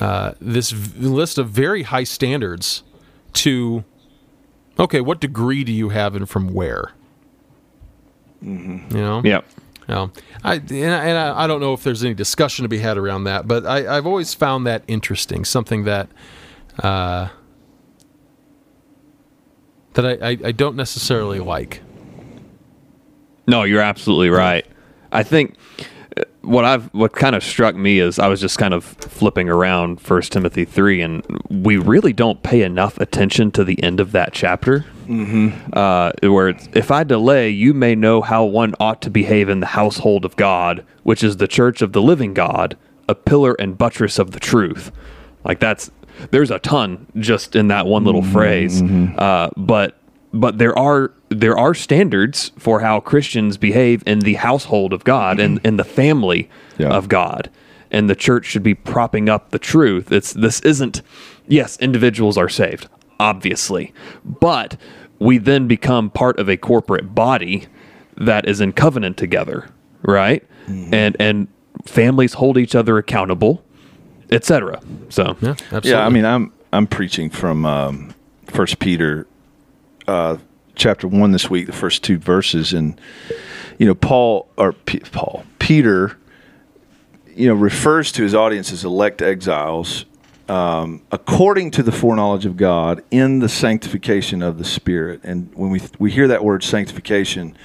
[0.00, 2.82] uh, this v- list of very high standards
[3.32, 3.82] to
[4.78, 6.92] okay, what degree do you have and from where?
[8.44, 8.94] Mm-hmm.
[8.94, 9.46] You know, Yep.
[9.88, 10.10] No,
[10.42, 13.24] I and, I, and I, don't know if there's any discussion to be had around
[13.24, 15.44] that, but I, I've always found that interesting.
[15.44, 16.08] Something that
[16.82, 17.28] uh,
[19.94, 21.82] that I, I, I don't necessarily like.
[23.46, 24.66] No, you're absolutely right.
[25.12, 25.54] I think
[26.46, 30.00] what I've what kind of struck me is I was just kind of flipping around
[30.00, 34.32] First Timothy three, and we really don't pay enough attention to the end of that
[34.32, 35.70] chapter, mm-hmm.
[35.72, 39.60] uh, where it's, if I delay, you may know how one ought to behave in
[39.60, 42.76] the household of God, which is the church of the living God,
[43.08, 44.92] a pillar and buttress of the truth.
[45.44, 45.90] Like that's
[46.30, 49.98] there's a ton just in that one little phrase, uh, but
[50.32, 55.40] but there are there are standards for how Christians behave in the household of God
[55.40, 56.88] and in the family Yeah.
[56.90, 57.50] of God.
[57.90, 60.10] And the church should be propping up the truth.
[60.12, 61.02] It's this isn't
[61.48, 63.92] yes, individuals are saved, obviously.
[64.24, 64.76] But
[65.18, 67.66] we then become part of a corporate body
[68.16, 69.68] that is in covenant together,
[70.02, 70.44] right?
[70.68, 71.46] And and
[71.84, 73.62] families hold each other accountable,
[74.30, 74.80] etc.
[75.08, 75.90] So Yeah, absolutely.
[75.90, 78.12] Yeah, I mean, I'm I'm preaching from um,
[78.46, 79.26] First Peter,
[80.08, 80.36] uh,
[80.76, 83.00] chapter one this week, the first two verses, and
[83.78, 86.16] you know, Paul or P- Paul Peter,
[87.34, 90.04] you know, refers to his audience as elect exiles,
[90.48, 95.20] um, according to the foreknowledge of God in the sanctification of the Spirit.
[95.24, 97.56] And when we we hear that word sanctification,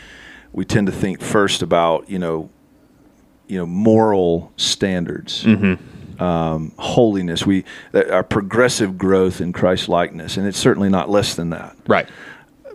[0.52, 2.50] we tend to think first about you know,
[3.48, 5.46] you know, moral standards
[6.22, 7.46] um, holiness.
[7.46, 11.76] We that our progressive growth in Christ likeness, and it's certainly not less than that.
[11.88, 12.08] right.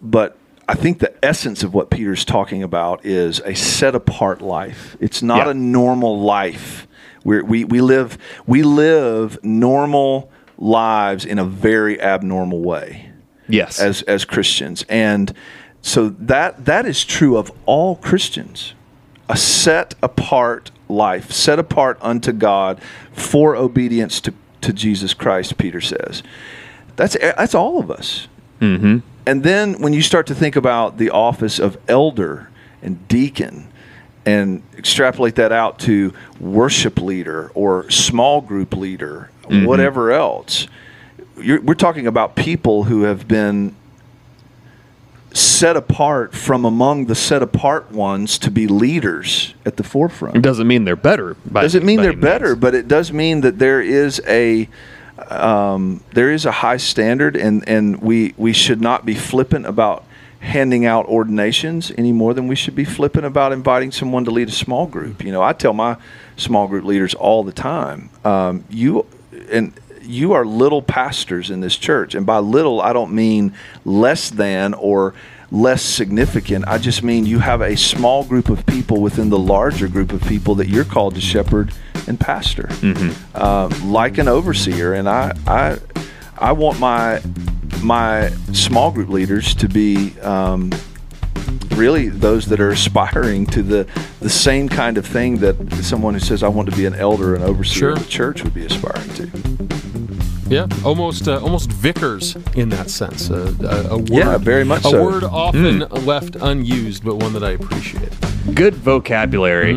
[0.03, 0.37] But
[0.69, 4.97] I think the essence of what Peter's talking about is a set apart life.
[5.01, 5.51] It's not Yeah.
[5.51, 6.87] a normal life.
[7.25, 13.11] We're, we we live we live normal lives in a very abnormal way
[13.49, 13.81] Yes.
[13.81, 15.33] as as Christians, and
[15.83, 18.75] so that that is true of all Christians.
[19.29, 22.81] A set apart life, set apart unto God
[23.13, 25.59] for obedience to, to Jesus Christ.
[25.59, 26.23] Peter says,
[26.95, 28.29] that's that's all of us.
[28.61, 28.99] Mm-hmm.
[29.27, 32.49] And then when you start to think about the office of elder
[32.83, 33.69] and deacon,
[34.25, 40.66] and extrapolate that out to worship leader or small group leader, whatever else,
[41.40, 43.77] you're, we're talking about people who have been
[45.33, 50.37] set apart from among the set apart ones to be leaders at the forefront.
[50.37, 51.35] It doesn't mean they're better.
[51.47, 52.59] By Doesn't mean they're better, means.
[52.61, 54.69] but it does mean that there is a
[55.29, 60.05] um, there is a high standard, and and we we should not be flippant about
[60.41, 64.49] handing out ordinations any more than we should be flippant about inviting someone to lead
[64.49, 65.25] a small group.
[65.25, 65.97] You know, I tell my
[66.37, 69.07] small group leaders all the time, um, you
[69.51, 74.31] and you are little pastors in this church, and by little I don't mean less
[74.31, 75.15] than or
[75.51, 76.67] less significant.
[76.67, 80.21] I just mean you have a small group of people within the larger group of
[80.23, 81.73] people that you're called to shepherd
[82.09, 82.69] and pastor,
[83.35, 84.95] uh, like an overseer.
[84.95, 85.79] And I, I,
[86.39, 87.21] I want my
[87.83, 90.73] my small group leaders to be um,
[91.73, 93.87] really those that are aspiring to the
[94.21, 97.35] the same kind of thing that someone who says I want to be an elder
[97.35, 97.93] and overseer Sure.
[97.93, 99.27] of the church would be aspiring to.
[100.49, 103.31] Yeah, almost uh, almost vicars in that sense.
[103.31, 105.05] Uh, a, a word, Yeah, very much a so.
[105.05, 108.13] word often left unused, but one that I appreciate.
[108.55, 109.75] good vocabulary.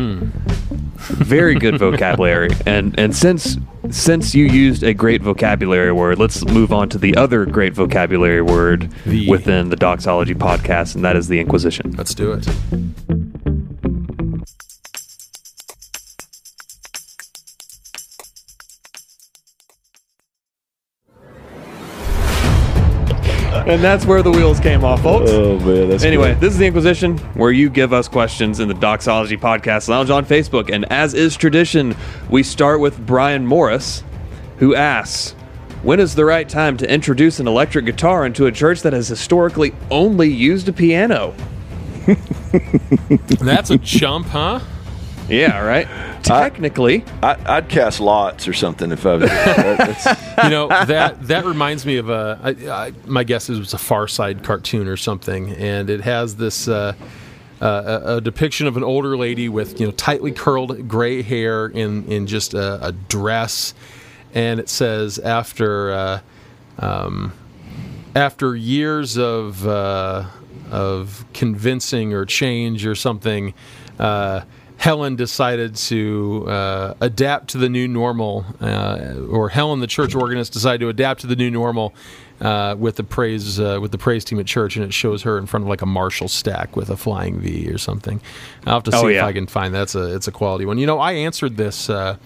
[1.08, 2.50] very good vocabulary.
[2.66, 3.56] And and since
[3.90, 8.42] since you used a great vocabulary word, let's move on to the other great vocabulary
[8.42, 11.92] word The- within the Doxology podcast, and that is the Inquisition.
[11.96, 12.46] Let's do it.
[23.70, 25.30] And that's where the wheels came off, folks.
[25.30, 28.74] Oh man, that's Anyway, this is the Inquisition, where you give us questions in the
[28.74, 30.74] Doxology Podcast Lounge on Facebook.
[30.74, 31.94] And as is tradition,
[32.28, 34.02] we start with Brian Morris,
[34.58, 35.36] who asks
[35.84, 39.06] When is the right time to introduce an electric guitar into a church that has
[39.06, 41.32] historically only used a piano?
[43.40, 44.58] That's a jump, huh?
[45.30, 45.86] Yeah, right?
[46.24, 49.30] Technically, I, I'd cast lots or something if I was.
[49.30, 53.60] that- you know that that reminds me of a I, I, my guess is it
[53.60, 56.94] was a Far Side cartoon or something, and it has this uh,
[57.62, 61.66] uh, a, a depiction of an older lady with you know tightly curled gray hair
[61.66, 63.72] in in just a, a dress,
[64.34, 66.20] and it says after uh,
[66.80, 67.32] um,
[68.16, 70.24] after years of uh,
[70.70, 73.54] of convincing or change or something.
[74.80, 80.54] Helen decided to uh, adapt to the new normal, uh, or Helen, the church organist,
[80.54, 81.92] decided to adapt to the new normal
[82.40, 85.36] uh, with the praise uh, with the praise team at church, and it shows her
[85.36, 88.22] in front of like a Marshall stack with a flying V or something.
[88.64, 89.22] I'll have to see Oh, if.
[89.22, 90.78] I can find that's a it's a quality one.
[90.78, 91.90] You know, I answered this.
[91.90, 92.16] Uh,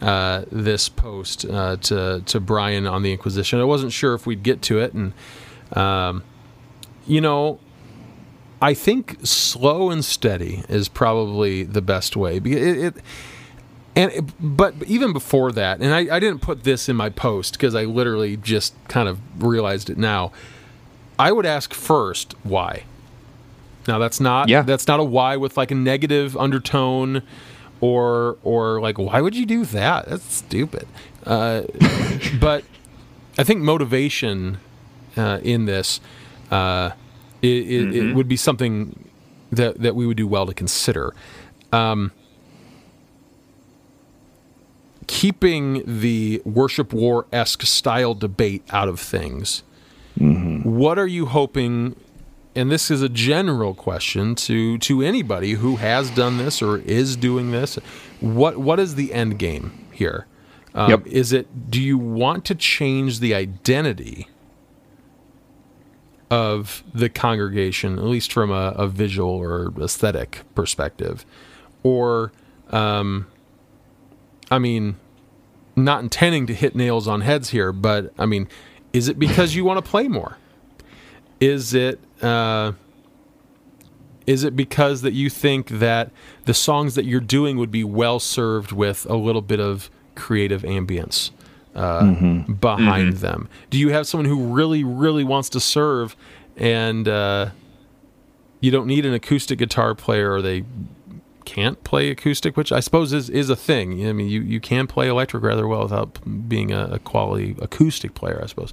[0.00, 3.60] uh, this post uh, to to Brian on the Inquisition.
[3.60, 5.12] I wasn't sure if we'd get to it, and
[5.74, 6.24] um,
[7.06, 7.60] you know,
[8.62, 12.36] I think slow and steady is probably the best way.
[12.36, 12.94] It, it,
[13.96, 17.54] and it, but even before that, and I, I didn't put this in my post
[17.54, 20.32] because I literally just kind of realized it now.
[21.18, 22.84] I would ask first why.
[23.88, 24.62] Now that's not Yeah.
[24.62, 27.22] that's not a why with like a negative undertone,
[27.80, 30.08] or or like why would you do that?
[30.08, 30.86] That's stupid.
[31.26, 31.62] Uh,
[32.40, 32.64] but
[33.36, 34.58] I think motivation
[35.16, 36.00] uh, in this
[36.50, 36.92] uh,
[37.42, 39.08] it, it, it would be something
[39.50, 41.14] that that we would do well to consider.
[41.72, 42.12] Um,
[45.06, 49.62] keeping the worship war esque style debate out of things.
[50.16, 51.96] What are you hoping?
[52.54, 57.16] And this is a general question to to anybody who has done this or is
[57.16, 57.76] doing this.
[58.20, 60.26] What what is the end game here?
[60.74, 61.06] Um, Yep.
[61.06, 61.70] Is it?
[61.70, 64.28] Do you want to change the identity
[66.32, 71.26] of the congregation, at least from a, a visual or aesthetic perspective,
[71.82, 72.32] or,
[72.70, 73.26] um,
[74.50, 74.96] I mean,
[75.76, 78.48] not intending to hit nails on heads here, but I mean,
[78.94, 80.38] is it because you want to play more?
[81.38, 82.00] Is it?
[82.22, 82.72] Uh,
[84.26, 86.12] is it because that you think that
[86.46, 90.62] the songs that you're doing would be well served with a little bit of creative
[90.62, 91.30] ambience
[91.74, 92.04] uh,
[92.60, 93.48] behind them?
[93.70, 96.16] Do you have someone who really, really wants to serve,
[96.56, 97.50] and uh,
[98.60, 100.64] you don't need an acoustic guitar player, or they
[101.44, 104.06] can't play acoustic, which I suppose is, is a thing.
[104.06, 108.14] I mean, you, you can play electric rather well without being a, a quality acoustic
[108.14, 108.72] player, I suppose.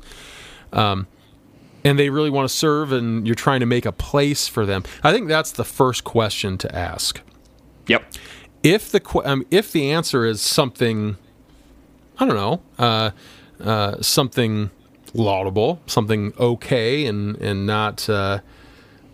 [0.71, 1.07] Um,
[1.83, 4.83] and they really want to serve, and you're trying to make a place for them.
[5.03, 7.21] I think that's the first question to ask.
[7.87, 8.03] yep.
[8.61, 11.17] If the um, if the answer is something,
[12.19, 13.11] I don't know, uh,
[13.63, 14.69] uh, something
[15.13, 18.39] laudable, something okay, and and not uh,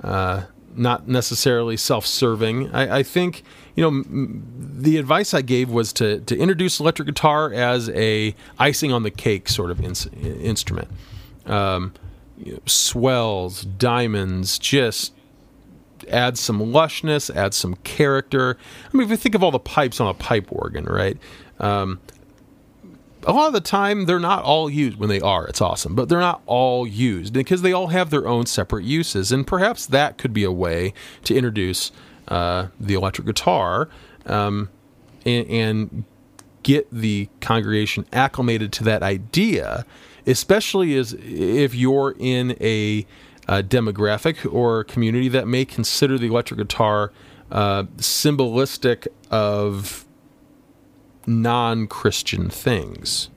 [0.03, 0.43] uh,
[0.75, 2.71] not necessarily self-serving.
[2.73, 3.43] I, I think
[3.75, 4.43] you know m-
[4.77, 9.11] the advice I gave was to to introduce electric guitar as a icing on the
[9.11, 10.87] cake sort of ins- instrument.
[11.45, 11.93] Um,
[12.37, 15.13] you know, swells, diamonds, just
[16.09, 18.57] add some lushness, add some character.
[18.91, 21.17] I mean, if you think of all the pipes on a pipe organ, right?
[21.59, 21.99] Um,
[23.25, 24.97] a lot of the time, they're not all used.
[24.97, 28.27] When they are, it's awesome, but they're not all used because they all have their
[28.27, 29.31] own separate uses.
[29.31, 31.91] And perhaps that could be a way to introduce
[32.27, 33.89] uh, the electric guitar
[34.25, 34.69] um,
[35.25, 36.03] and, and
[36.63, 39.85] get the congregation acclimated to that idea,
[40.25, 43.05] especially as if you're in a,
[43.47, 47.11] uh demographic or community that may consider the electric guitar
[47.51, 50.05] uh, symbolistic of
[51.27, 53.29] non-Christian things.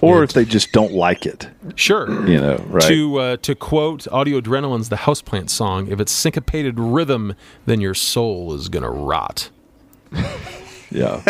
[0.00, 2.08] or if they just don't like it, Sure.
[2.28, 2.82] you know, right?
[2.86, 7.34] To uh, to quote Audio Adrenaline's "The Houseplant" song, if it's syncopated rhythm,
[7.66, 9.50] then your soul is gonna rot.
[10.92, 11.20] yeah,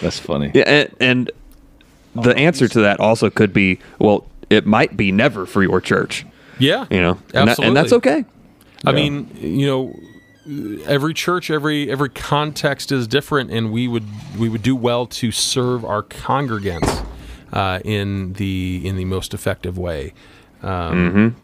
[0.00, 0.50] that's funny.
[0.52, 1.30] Yeah, and, and
[2.16, 6.26] the answer to that also could be well, it might be never for your church.
[6.58, 8.24] Yeah, You know, and, that- and that's okay.
[8.84, 9.94] I mean, you know,
[10.86, 14.04] every church, every every context is different, and we would
[14.38, 17.04] we would do well to serve our congregants
[17.52, 20.12] uh, in the in the most effective way.
[20.62, 21.36] Um,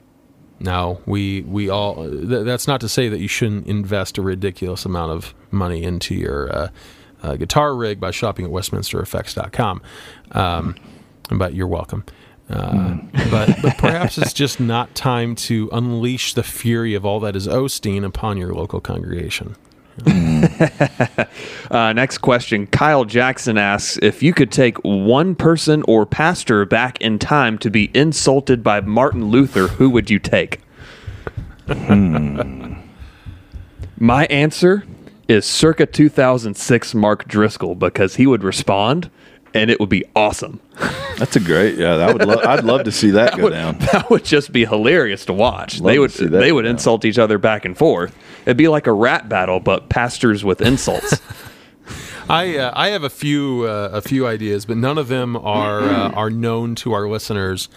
[0.61, 4.85] Now we we all th- that's not to say that you shouldn't invest a ridiculous
[4.85, 6.69] amount of money into your uh,
[7.23, 9.83] uh, guitar rig by shopping at WestminsterEffects.com,
[10.33, 10.77] um,
[11.31, 12.05] but you're welcome.
[12.53, 12.99] Uh,
[13.31, 17.49] but, but perhaps it's just not time to unleash the fury of all that is
[17.49, 19.57] Osteen upon your local congregation.
[21.71, 22.67] Uh, next question.
[22.67, 27.71] Kyle Jackson asks if you could take one person or pastor back in time to
[27.71, 30.61] be insulted by Martin Luther, who would you take?
[33.99, 34.85] My answer
[35.29, 39.11] is circa 2006 Mark Driscoll because he would respond
[39.55, 40.61] and it would be awesome.
[41.19, 41.79] That's a great.
[41.79, 42.27] Yeah, that would.
[42.27, 43.79] Lo- I'd love to see that, go would, down.
[43.93, 45.81] That would just be hilarious to watch.
[45.81, 46.73] Love they would see that they go would down.
[46.73, 48.17] insult each other back and forth.
[48.47, 51.21] It'd be like a rap battle, but pastors with insults.
[52.29, 55.81] I uh, I have a few uh, a few ideas, but none of them are
[55.83, 57.69] uh, are known to our listeners.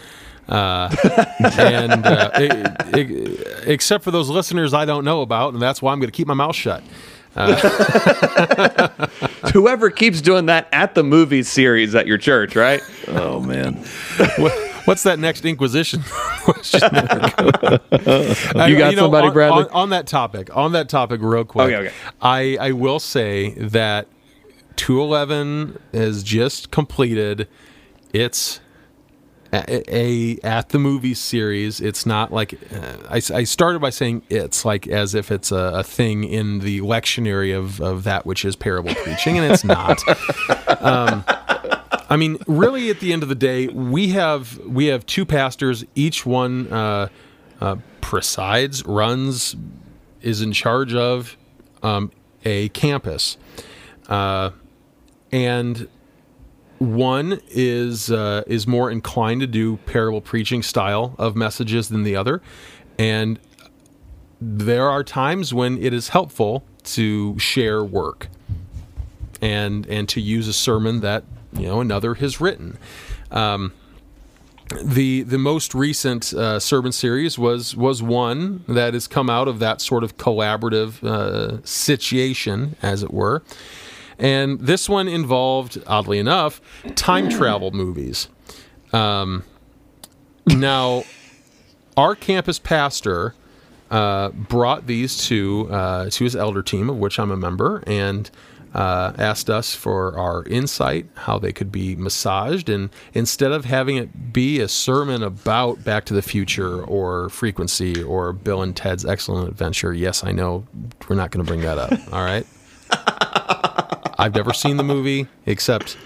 [0.48, 0.96] Uh,
[1.58, 5.92] and uh, e- e- except for those listeners I don't know about, and that's why
[5.92, 6.84] I'm going to keep my mouth shut.
[9.54, 12.82] Whoever keeps doing that at the movie series at your church, right?
[13.10, 13.76] Oh man.
[14.38, 14.54] What,
[14.86, 16.04] what's that next Inquisition
[16.44, 16.82] question?
[18.56, 19.64] Uh, You got somebody, on, Bradley?
[19.66, 21.74] On, on that topic, on that topic, real quick.
[21.74, 21.94] Okay, okay.
[22.22, 24.08] I I will say that
[24.78, 27.48] 211 has just completed
[28.14, 28.60] its
[29.68, 31.82] a, a at the movie series.
[31.82, 35.74] It's not like uh, I, I started by saying it's like as if it's a,
[35.76, 40.02] a thing in the lectionary of of that which is parable preaching, and it's not.
[40.82, 41.24] Um,
[42.10, 45.84] I mean, really, at the end of the day, we have we have two pastors.
[45.96, 47.08] Each one uh,
[47.60, 49.56] uh, presides, runs,
[50.22, 51.38] is in charge of
[51.82, 52.12] um,
[52.44, 53.38] a campus,
[54.08, 54.52] uh,
[55.32, 55.88] and
[56.80, 62.16] one is uh, is more inclined to do parable preaching style of messages than the
[62.16, 62.42] other,
[62.98, 63.40] and
[64.42, 68.28] there are times when it is helpful to share work
[69.42, 71.24] and and to use a sermon that
[71.54, 72.78] you know another has written.
[73.32, 73.74] Um,
[74.84, 79.60] the the most recent uh, sermon series was was one that has come out of
[79.60, 83.44] that sort of collaborative uh, situation, as it were.
[84.18, 86.62] And this one involved, oddly enough,
[86.96, 88.30] time travel movies.
[88.94, 89.44] Um,
[90.48, 91.04] now,
[91.98, 93.36] our campus pastor
[93.92, 98.30] uh, brought these to uh, to his elder team, of which I'm a member, and
[98.74, 103.96] uh, asked us for our insight, how they could be massaged, and instead of having
[103.96, 109.06] it be a sermon about Back to the Future or Frequency or Bill and Ted's
[109.06, 110.66] Excellent Adventure, yes, I know
[111.08, 111.94] we're not going to bring that up.
[112.12, 112.46] All right.
[114.18, 115.98] I've never seen the movie except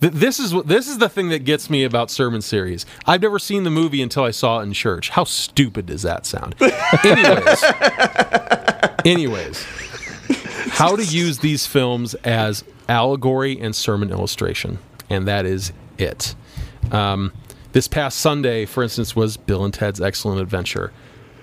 [0.00, 2.86] th- this is what this is the thing that gets me about sermon series.
[3.06, 5.10] I've never seen the movie until I saw it in church.
[5.10, 6.54] How stupid does that sound?
[7.04, 7.64] anyways,
[9.04, 9.64] anyways,
[10.70, 14.78] how to use these films as allegory and sermon illustration,
[15.08, 16.34] and that is it.
[16.90, 17.32] Um,
[17.72, 20.92] this past Sunday, for instance, was Bill and Ted's Excellent Adventure.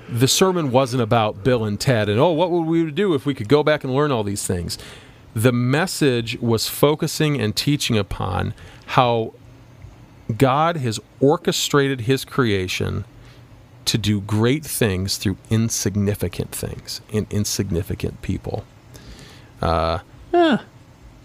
[0.08, 3.34] The sermon wasn't about Bill and Ted and oh, what would we do if we
[3.34, 4.78] could go back and learn all these things
[5.34, 8.54] the message was focusing and teaching upon
[8.88, 9.34] how
[10.38, 13.06] God has orchestrated his creation
[13.86, 18.64] to do great things through insignificant things and insignificant people.
[19.62, 20.00] Uh,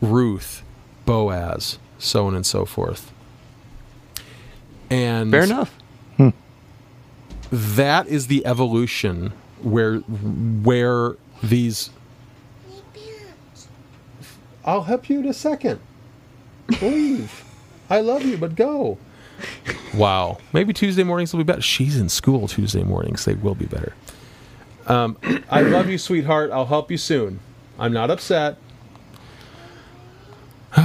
[0.01, 0.63] Ruth,
[1.05, 3.13] Boaz, so on and so forth.
[4.91, 5.77] And Fair enough.
[7.51, 9.33] that is the evolution
[9.63, 11.91] where where these
[14.67, 15.81] I'll help you in a second.
[16.83, 17.45] Leave.
[17.89, 18.99] I love you, but go.
[19.95, 20.39] Wow.
[20.53, 21.63] Maybe Tuesday mornings will be better.
[21.63, 23.25] She's in school Tuesday mornings.
[23.25, 23.95] They will be better.
[24.87, 25.17] Um,
[25.51, 26.51] I love you, sweetheart.
[26.51, 27.39] I'll help you soon.
[27.79, 28.59] I'm not upset.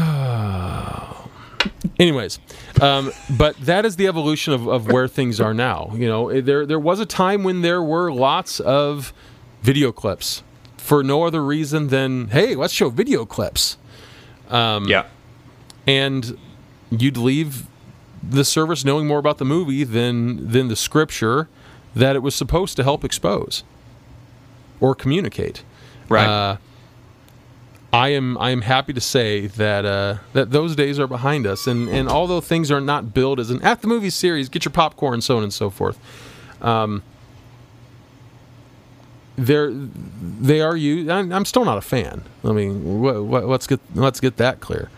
[1.99, 2.39] Anyways,
[2.82, 5.91] um, but that is the evolution of, of where things are now.
[5.93, 9.13] You know, there there was a time when there were lots of
[9.61, 10.41] video clips
[10.82, 13.77] for no other reason than hey, let's show video clips,
[14.49, 15.05] Um, yeah.
[15.88, 16.38] and
[16.89, 17.65] you'd leave
[18.27, 21.47] the service knowing more about the movie than than the scripture
[21.95, 23.63] that it was supposed to help expose
[24.79, 25.63] or communicate.
[26.09, 26.27] Right.
[26.27, 26.57] Uh,
[27.93, 31.67] I am I am happy to say that uh, that those days are behind us,
[31.67, 34.71] and and although things are not billed as an at the movie series, get your
[34.71, 35.99] popcorn, so on and so forth.
[36.61, 37.03] Um,
[39.38, 41.11] they're they are you.
[41.11, 42.23] I'm, I'm still not a fan.
[42.43, 44.89] I mean, wh- wh- let's get let's get that clear.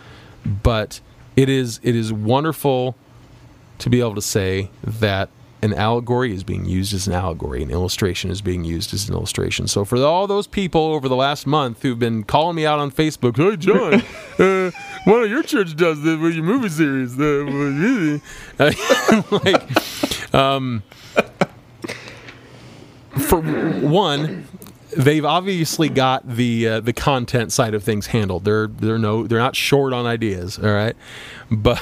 [0.46, 1.00] But
[1.36, 2.96] it is it is wonderful
[3.80, 5.30] to be able to say that
[5.62, 9.16] an allegory is being used as an allegory, an illustration is being used as an
[9.16, 9.66] illustration.
[9.66, 12.92] So for all those people over the last month who've been calling me out on
[12.92, 13.94] Facebook, hey John,
[14.40, 14.72] uh,
[15.06, 18.20] one of your church does this with your movie series, uh,
[19.46, 20.84] like, um,
[23.20, 24.48] for one,
[24.98, 28.46] they've obviously got the uh, the content side of things handled.
[28.46, 30.96] They're they're no they're not short on ideas, all right,
[31.52, 31.82] but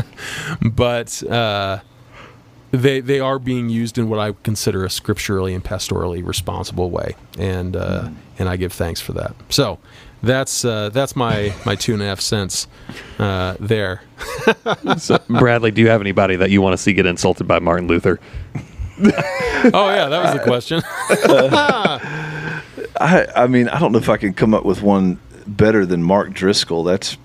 [0.62, 1.80] but uh,
[2.70, 7.16] they they are being used in what I consider a scripturally and pastorally responsible way,
[7.38, 8.08] and uh,
[8.38, 9.34] and I give thanks for that.
[9.48, 9.78] So.
[10.20, 12.66] That's uh, that's my, my two and a half cents
[13.20, 14.02] uh, there.
[14.98, 17.86] So, Bradley, do you have anybody that you want to see get insulted by Martin
[17.86, 18.18] Luther?
[19.00, 20.82] Oh yeah, that was the question.
[23.00, 26.02] I, I mean, I don't know if I can come up with one better than
[26.02, 26.84] Mark Driscoll.
[26.84, 27.16] That's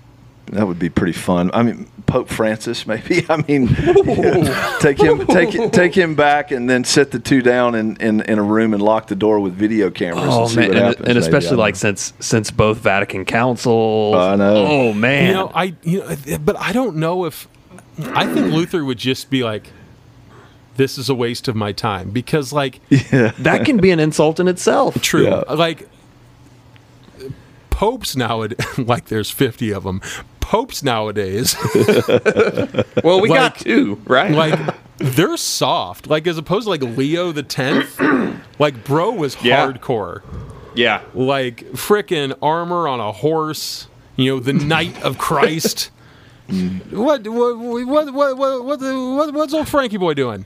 [0.47, 1.49] that would be pretty fun.
[1.53, 3.26] I mean, Pope Francis, maybe.
[3.30, 7.76] I mean, yeah, take him, take take him back, and then set the two down
[7.76, 10.26] in, in, in a room and lock the door with video cameras.
[10.28, 11.07] Oh, and see what and, happens.
[11.07, 11.80] and especially I don't like know.
[11.80, 14.15] since since both Vatican councils.
[14.15, 14.65] I know.
[14.67, 17.47] Oh man, You know, I you know, but I don't know if
[17.99, 19.71] I think Luther would just be like,
[20.78, 24.47] "This is a waste of my time," because like that can be an insult in
[24.47, 25.01] itself.
[25.01, 25.43] true, Yeah.
[25.53, 25.88] like
[27.69, 30.01] popes nowadays, like there's fifty of them.
[30.39, 31.55] Popes nowadays,
[33.03, 34.32] Well, we Like- got two, right?
[34.32, 34.59] like
[34.97, 37.99] they're soft, like as opposed to like Leo the Tenth.
[38.59, 39.65] Like, bro was Yeah.
[39.65, 40.21] hardcore.
[40.76, 43.88] yeah, like frickin' armor on a horse.
[44.15, 45.89] You know, the knight of Christ.
[46.47, 46.91] what, mm.
[46.91, 50.45] what, what, what, what, what, what, what's old Frankie boy doing?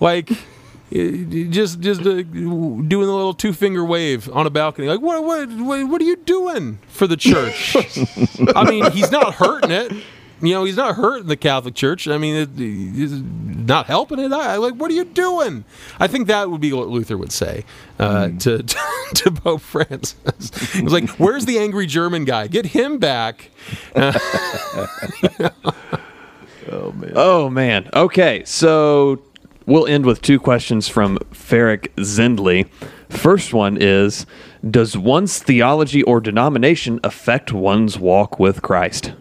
[0.00, 0.30] Like,
[0.90, 4.88] just, just uh, doing a little two finger wave on a balcony.
[4.88, 5.48] Like, what, what,
[5.88, 7.76] what, are you doing for the church?
[8.54, 9.92] I mean, he's not hurting it.
[10.42, 12.06] You know, he's not hurting the Catholic Church.
[12.06, 14.32] I mean, it, he's not helping it.
[14.32, 15.64] I like, what are you doing?
[15.98, 17.64] I think that would be what Luther would say
[17.98, 18.78] uh, to, to
[19.14, 20.16] to Pope Francis.
[20.74, 22.48] It's like, where's the angry German guy?
[22.48, 23.50] Get him back.
[23.96, 24.22] oh
[26.92, 27.88] man, Oh man.
[27.94, 29.22] Okay, so
[29.66, 32.68] we'll end with two questions from Ferrick Zindley.
[33.08, 34.26] First one is
[34.68, 39.12] Does one's theology or denomination affect one's walk with Christ?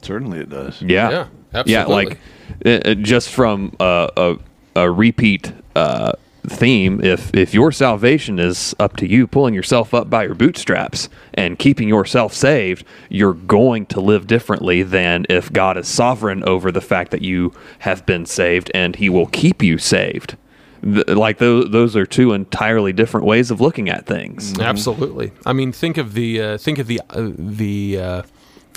[0.00, 0.80] certainly it does.
[0.80, 1.28] Yeah.
[1.52, 2.18] Yeah, Yeah, like
[2.64, 4.36] uh, uh, just from uh, a,
[4.76, 6.12] a repeat uh,
[6.48, 11.08] theme, if, if your salvation is up to you pulling yourself up by your bootstraps
[11.34, 16.72] and keeping yourself saved, you're going to live differently than if God is sovereign over
[16.72, 20.36] the fact that you have been saved and he will keep you saved.
[20.82, 24.58] Like those, those are two entirely different ways of looking at things.
[24.58, 25.32] Absolutely.
[25.44, 28.22] I mean, think of the uh, think of the uh, the uh,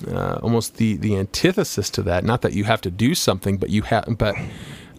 [0.07, 2.24] uh, almost the the antithesis to that.
[2.24, 4.36] Not that you have to do something, but you have, but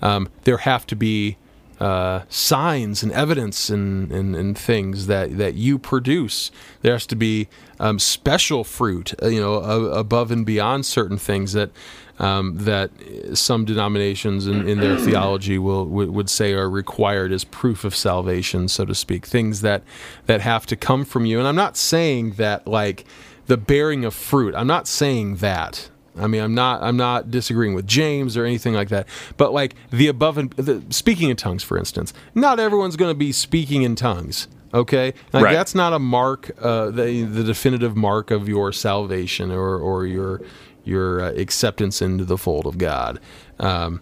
[0.00, 1.38] um, there have to be
[1.80, 6.50] uh, signs and evidence and, and, and things that, that you produce.
[6.82, 7.48] There has to be
[7.80, 11.70] um, special fruit, uh, you know, above and beyond certain things that
[12.18, 12.90] um, that
[13.34, 18.68] some denominations in, in their theology will would say are required as proof of salvation,
[18.68, 19.26] so to speak.
[19.26, 19.82] Things that
[20.26, 21.38] that have to come from you.
[21.38, 23.04] And I'm not saying that like
[23.46, 24.54] the bearing of fruit.
[24.54, 25.90] I'm not saying that.
[26.18, 29.06] I mean, I'm not I'm not disagreeing with James or anything like that.
[29.36, 33.18] But like the above and the, speaking in tongues, for instance, not everyone's going to
[33.18, 34.48] be speaking in tongues.
[34.74, 35.52] Okay, like Right.
[35.52, 40.40] that's not a mark, uh, the the definitive mark of your salvation or or your
[40.84, 43.20] your uh, acceptance into the fold of God.
[43.58, 44.00] Um,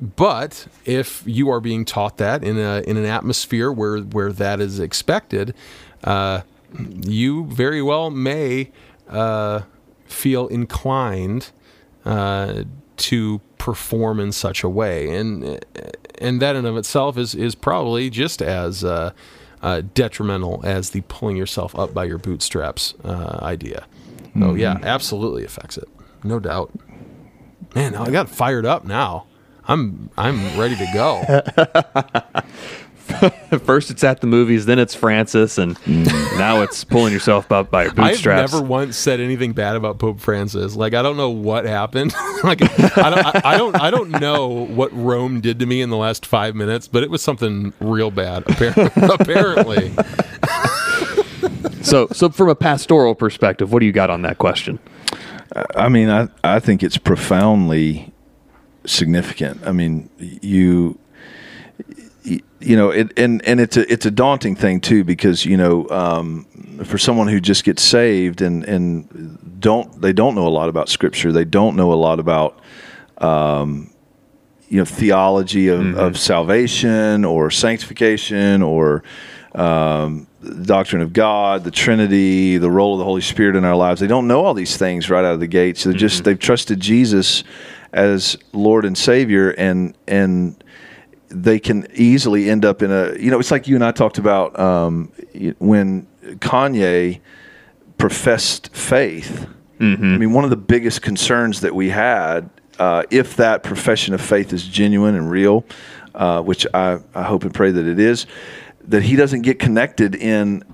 [0.00, 4.60] but if you are being taught that in a in an atmosphere where where that
[4.60, 5.54] is expected,
[6.04, 6.42] uh,
[7.06, 8.70] you very well may
[9.08, 9.62] uh,
[10.08, 11.50] feel inclined
[12.04, 12.64] uh,
[12.96, 15.64] to perform in such a way, and
[16.18, 19.12] and that in of itself is is probably just as uh,
[19.62, 23.86] uh, detrimental as the pulling yourself up by your bootstraps uh, idea.
[24.40, 25.88] Oh yeah, absolutely affects it,
[26.22, 26.70] no doubt.
[27.74, 29.26] Man, I got fired up now.
[29.66, 32.42] I'm I'm ready to go.
[33.64, 36.06] First it's at the movies, then it's Francis, and mm.
[36.38, 38.52] now it's pulling yourself up by your I've bootstraps.
[38.52, 40.76] never once said anything bad about Pope Francis.
[40.76, 42.14] Like I don't know what happened.
[42.44, 45.90] like I don't I, I don't I don't know what Rome did to me in
[45.90, 48.44] the last five minutes, but it was something real bad.
[48.48, 49.92] Apparently, apparently.
[51.82, 54.78] so, so from a pastoral perspective, what do you got on that question?
[55.74, 58.12] I mean, I, I think it's profoundly
[58.84, 59.66] significant.
[59.66, 61.07] I mean, you y-
[62.24, 65.88] you know, it, and and it's a it's a daunting thing too because you know,
[65.90, 66.44] um,
[66.84, 70.88] for someone who just gets saved and and don't they don't know a lot about
[70.88, 72.58] Scripture, they don't know a lot about
[73.18, 73.90] um,
[74.68, 79.04] you know theology of, of salvation or sanctification or
[79.54, 83.76] um, the doctrine of God, the Trinity, the role of the Holy Spirit in our
[83.76, 84.00] lives.
[84.00, 85.84] They don't know all these things right out of the gates.
[85.84, 87.44] They just they've trusted Jesus
[87.92, 90.62] as Lord and Savior, and and
[91.28, 94.18] they can easily end up in a you know it's like you and I talked
[94.18, 95.12] about um,
[95.58, 96.06] when
[96.40, 97.20] Kanye
[97.98, 99.46] professed faith.
[99.80, 102.50] I mean, one of the biggest concerns that we had,
[102.80, 105.64] uh, if that profession of faith is genuine and real,
[106.16, 108.26] uh, which I, I hope and pray that it is,
[108.88, 110.64] that he doesn't get connected in,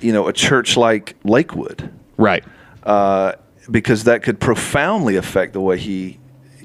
[0.00, 2.42] you know, a church like Lakewood, Right.
[2.82, 3.34] uh,
[3.70, 6.18] because that could profoundly affect the way he,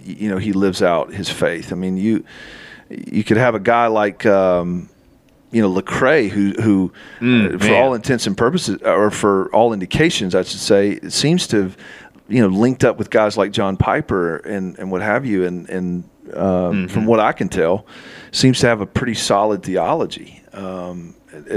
[0.03, 1.71] you know, he lives out his faith.
[1.71, 2.25] I mean, you
[2.89, 4.25] you could have a guy like.
[4.25, 4.89] Um,
[5.49, 7.81] you know Lecrae, who who, uh, for man.
[7.81, 11.77] all intents and purposes, or for all indications, I should say, seems to have,
[12.27, 15.69] you know, linked up with guys like John Piper and and what have you, and
[15.69, 17.85] and um, from what I can tell,
[18.31, 20.41] seems to have a pretty solid theology.
[20.53, 21.15] Um,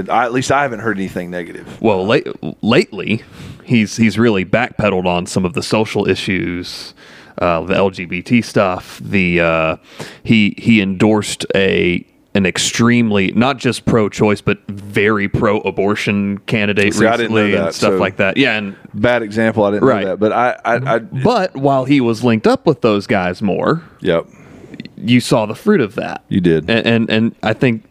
[0.09, 1.81] I, at least I haven't heard anything negative.
[1.81, 2.27] Well, late,
[2.61, 3.23] lately,
[3.63, 6.93] he's he's really backpedaled on some of the social issues,
[7.41, 8.99] uh, the LGBT stuff.
[9.03, 9.75] The uh,
[10.23, 17.17] he he endorsed a an extremely not just pro-choice but very pro-abortion candidate See, I
[17.17, 18.37] didn't know recently and stuff so- like that.
[18.37, 19.65] Yeah, and Bad example.
[19.65, 20.03] I didn't Right.
[20.03, 23.41] know that, but I, I, I but while he was linked up with those guys
[23.41, 24.27] more, yep,
[24.95, 26.23] you saw the fruit of that.
[26.29, 26.69] you did.
[26.69, 27.83] and and, and I think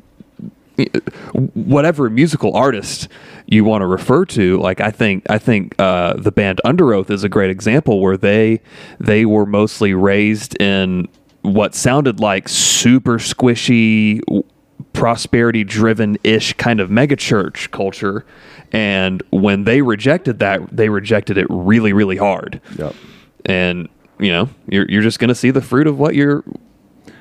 [1.54, 3.08] whatever musical artist
[3.46, 7.24] you want to refer to, like I think I think uh, the band Underoath is
[7.24, 8.60] a great example where they
[8.98, 11.08] they were mostly raised in
[11.42, 14.20] what sounded like super squishy
[14.92, 18.24] prosperity driven ish kind of megachurch culture
[18.72, 22.94] and when they rejected that they rejected it really really hard Yep.
[23.46, 26.42] and you know you're, you're just going to see the fruit of what you're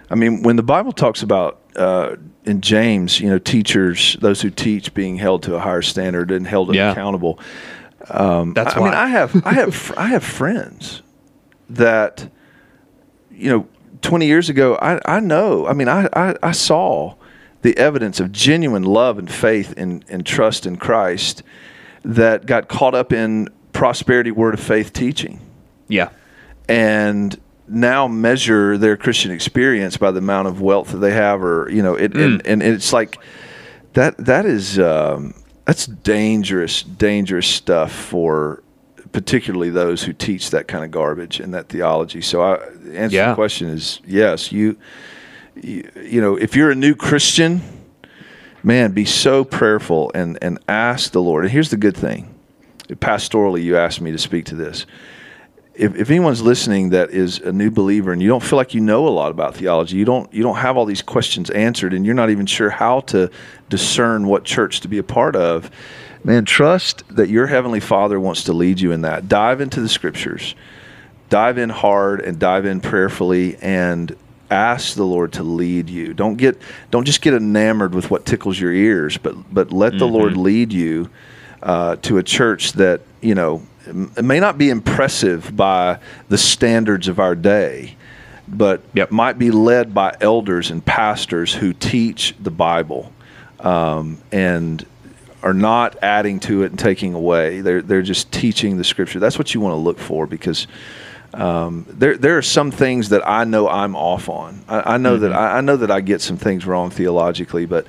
[0.10, 4.50] I mean, when the Bible talks about uh, in James, you know, teachers, those who
[4.50, 6.92] teach, being held to a higher standard and held Yeah.
[6.92, 7.40] accountable.
[8.54, 11.02] that's I why mean, I have, I have, I have friends
[11.70, 12.30] that,
[13.32, 13.68] you know,
[14.02, 15.68] twenty years ago, I, I know.
[15.68, 17.16] I mean, I, I, I saw
[17.62, 21.44] the evidence of genuine love and faith and, and trust in Christ
[22.04, 25.40] that got caught up in prosperity word of faith teaching
[25.90, 26.10] yeah
[26.68, 27.40] and
[27.70, 31.82] now measure their Christian experience by the amount of wealth that they have, or you
[31.84, 33.18] know, it, and, and it's like
[33.94, 34.18] that.
[34.18, 35.34] That is um,
[35.66, 38.64] that's dangerous, dangerous stuff for
[39.12, 42.22] particularly those who teach that kind of garbage and that theology.
[42.22, 43.30] So, I the answer to Yeah.
[43.30, 44.52] the question is yes.
[44.52, 44.78] You,
[45.56, 47.62] you, you know, if you're a new Christian,
[48.64, 51.44] man, be so prayerful and and ask the Lord.
[51.46, 52.34] And here's the good thing,
[52.90, 54.86] pastorally, you asked me to speak to this
[55.80, 58.82] if, if anyone's listening that is a new believer and you don't feel like you
[58.82, 62.06] know a lot about theology, you don't you don't have all these questions answered, and
[62.06, 63.32] you're not even sure how to
[63.70, 65.72] discern what church to be a part of,
[66.24, 69.30] man, trust that your heavenly Father wants to lead you in that.
[69.30, 70.54] Dive into the scriptures,
[71.30, 74.14] dive in hard, and dive in prayerfully, and
[74.52, 76.14] ask the Lord to lead you.
[76.14, 76.62] Don't get
[76.92, 80.74] don't just get enamored with what tickles your ears, but but let the Lord lead
[80.74, 81.10] you
[81.64, 87.08] uh, to a church that you know it may not be impressive by the standards
[87.08, 87.96] of our day,
[88.48, 89.12] but Yep.
[89.12, 93.12] might be led by elders and pastors who teach the Bible
[93.60, 94.86] um, and
[95.42, 97.62] are not adding to it and taking away.
[97.62, 99.20] They're they're just teaching the Scripture.
[99.20, 100.68] That's what you want to look for because.
[101.32, 104.64] Um, there, there are some things that I know I'm off on.
[104.68, 107.86] I, I know that I, I know that I get some things wrong theologically, but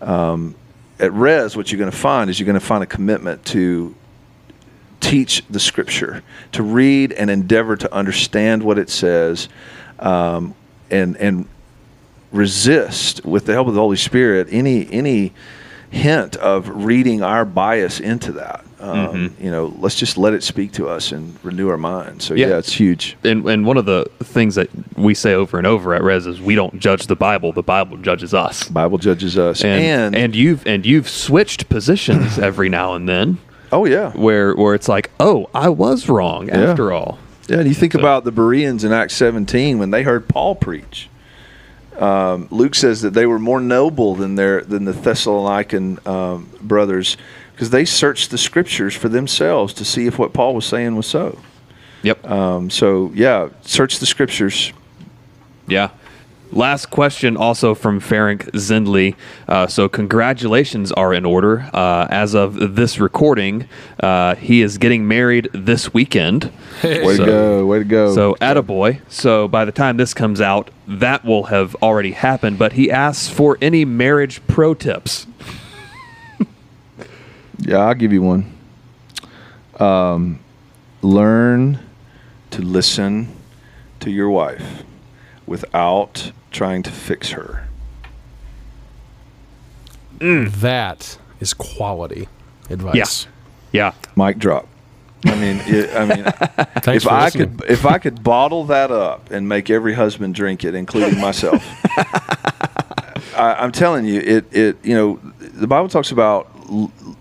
[0.00, 0.54] um,
[1.00, 3.92] at Res, what you're going to find is you're going to find a commitment to
[5.10, 9.48] teach the Scripture, to read and endeavor to understand what it says,
[9.98, 10.54] um,
[10.90, 11.46] and and
[12.32, 15.32] resist with the help of the Holy Spirit any any
[15.90, 18.64] hint of reading our bias into that.
[18.78, 22.24] Um, You know, let's just let it speak to us and renew our minds.
[22.26, 22.48] So Yeah.
[22.48, 23.16] yeah, it's huge.
[23.24, 26.40] and and one of the things that we say over and over at Res is
[26.40, 28.64] we don't judge the Bible; the Bible judges us.
[28.68, 33.38] Bible judges us, And and, and, you've and you've switched positions every now and then,
[33.72, 36.70] oh yeah, where where it's like, oh, I was wrong Yeah.
[36.70, 37.18] after all.
[37.48, 40.54] Yeah, and you think So- about the Bereans in Acts 17 when they heard Paul
[40.56, 41.08] preach.
[41.98, 47.16] Um, Luke says that they were more noble than their than the Thessalonican um, brothers
[47.52, 51.06] because they searched the scriptures for themselves to see if what Paul was saying was
[51.06, 51.38] so.
[52.02, 52.30] Yep.
[52.30, 54.72] Um, so yeah, search the scriptures.
[55.66, 55.88] Yeah.
[56.52, 59.16] Last question, also from Ferenc Zindley.
[59.48, 61.68] Uh, so, congratulations are in order.
[61.74, 63.68] Uh, as of this recording,
[64.00, 66.52] uh, he is getting married this weekend.
[66.84, 67.66] Way So- to go!
[67.66, 68.14] Way to go!
[68.14, 69.00] So, attaboy.
[69.08, 72.58] So, by the time this comes out, that will have already happened.
[72.58, 75.26] But he asks for any marriage pro tips.
[77.58, 78.52] yeah, I'll give you one.
[79.80, 80.38] Um,
[81.02, 81.80] learn
[82.50, 83.34] to listen
[84.00, 84.84] to your wife
[85.46, 87.68] without trying to fix her.
[90.18, 92.28] That is quality
[92.70, 93.26] advice.
[93.72, 93.92] Yeah.
[94.16, 94.68] Mic drop.
[95.24, 96.24] I mean, it, I mean,
[96.94, 97.56] if I listening.
[97.58, 101.64] could, if I could bottle that up and make every husband drink it, including myself,
[103.36, 106.48] I, I'm telling you, it, it, you know, the Bible talks about,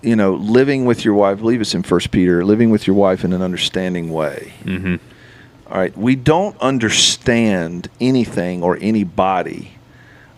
[0.01, 1.38] you know, living with your wife.
[1.38, 4.53] I believe it's in First Peter, living with your wife in an understanding way.
[4.63, 4.95] Mm-hmm.
[5.70, 9.72] All right, we don't understand anything or anybody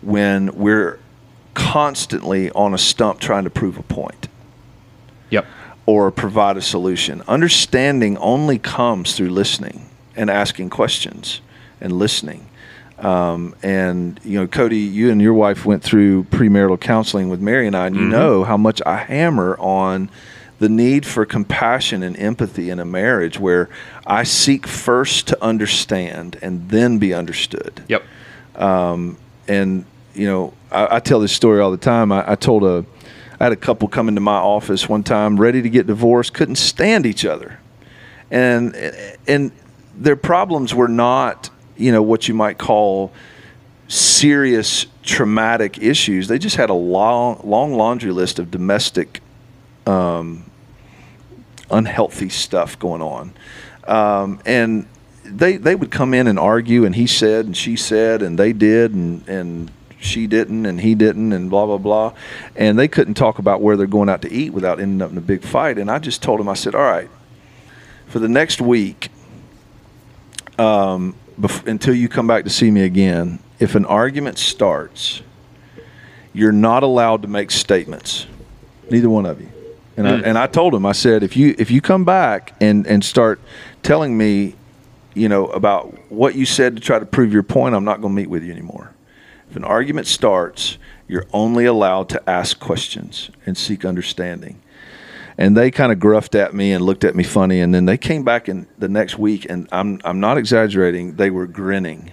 [0.00, 0.98] when we're
[1.54, 4.28] constantly on a stump trying to prove a point
[5.30, 5.44] Yep.
[5.86, 7.22] or provide a solution.
[7.28, 11.40] Understanding only comes through listening and asking questions
[11.80, 12.46] and listening.
[12.98, 17.66] Um, and you know, Cody, you and your wife went through premarital counseling with Mary
[17.66, 20.10] and I, and you know how much I hammer on
[20.58, 23.68] the need for compassion and empathy in a marriage where
[24.06, 27.84] I seek first to understand and then be understood.
[27.88, 28.02] Yep.
[29.46, 29.84] and
[30.14, 32.10] you know I, I tell this story all the time.
[32.12, 32.84] I, I told a
[33.40, 36.56] i had a couple come into my office one time ready to get divorced couldn't
[36.56, 37.60] stand each other.
[38.30, 38.74] And
[39.26, 39.52] and
[39.96, 43.12] their problems were not you know what you might call
[43.86, 46.28] serious traumatic issues.
[46.28, 49.20] They just had a long long laundry list of domestic
[49.86, 50.44] um,
[51.70, 53.32] unhealthy stuff going on.
[53.86, 54.86] Um, and
[55.24, 58.52] they they would come in and argue and he said and she said and they
[58.52, 62.12] did and and she didn't and he didn't and blah blah blah.
[62.56, 65.18] And they couldn't talk about where they're going out to eat without ending up in
[65.18, 65.78] a big fight.
[65.78, 67.10] And I just told him I said all right
[68.06, 69.10] for the next week
[70.58, 75.22] um, bef- until you come back to see me again if an argument starts
[76.32, 78.26] you're not allowed to make statements.
[78.90, 79.48] Neither one of you
[79.98, 80.24] and I, hmm.
[80.24, 83.40] and I told him I said if you if you come back and and start
[83.82, 84.54] telling me
[85.14, 88.14] you know about what you said to try to prove your point I'm not going
[88.14, 88.94] to meet with you anymore.
[89.50, 90.78] If an argument starts
[91.08, 94.60] you're only allowed to ask questions and seek understanding.
[95.38, 97.96] And they kind of gruffed at me and looked at me funny and then they
[97.96, 102.12] came back in the next week and I'm I'm not exaggerating they were grinning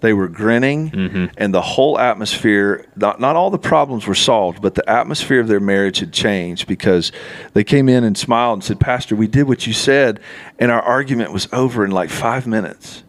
[0.00, 1.24] they were grinning mm-hmm.
[1.36, 5.48] and the whole atmosphere not, not all the problems were solved but the atmosphere of
[5.48, 7.12] their marriage had changed because
[7.54, 10.20] they came in and smiled and said pastor we did what you said
[10.58, 13.02] and our argument was over in like five minutes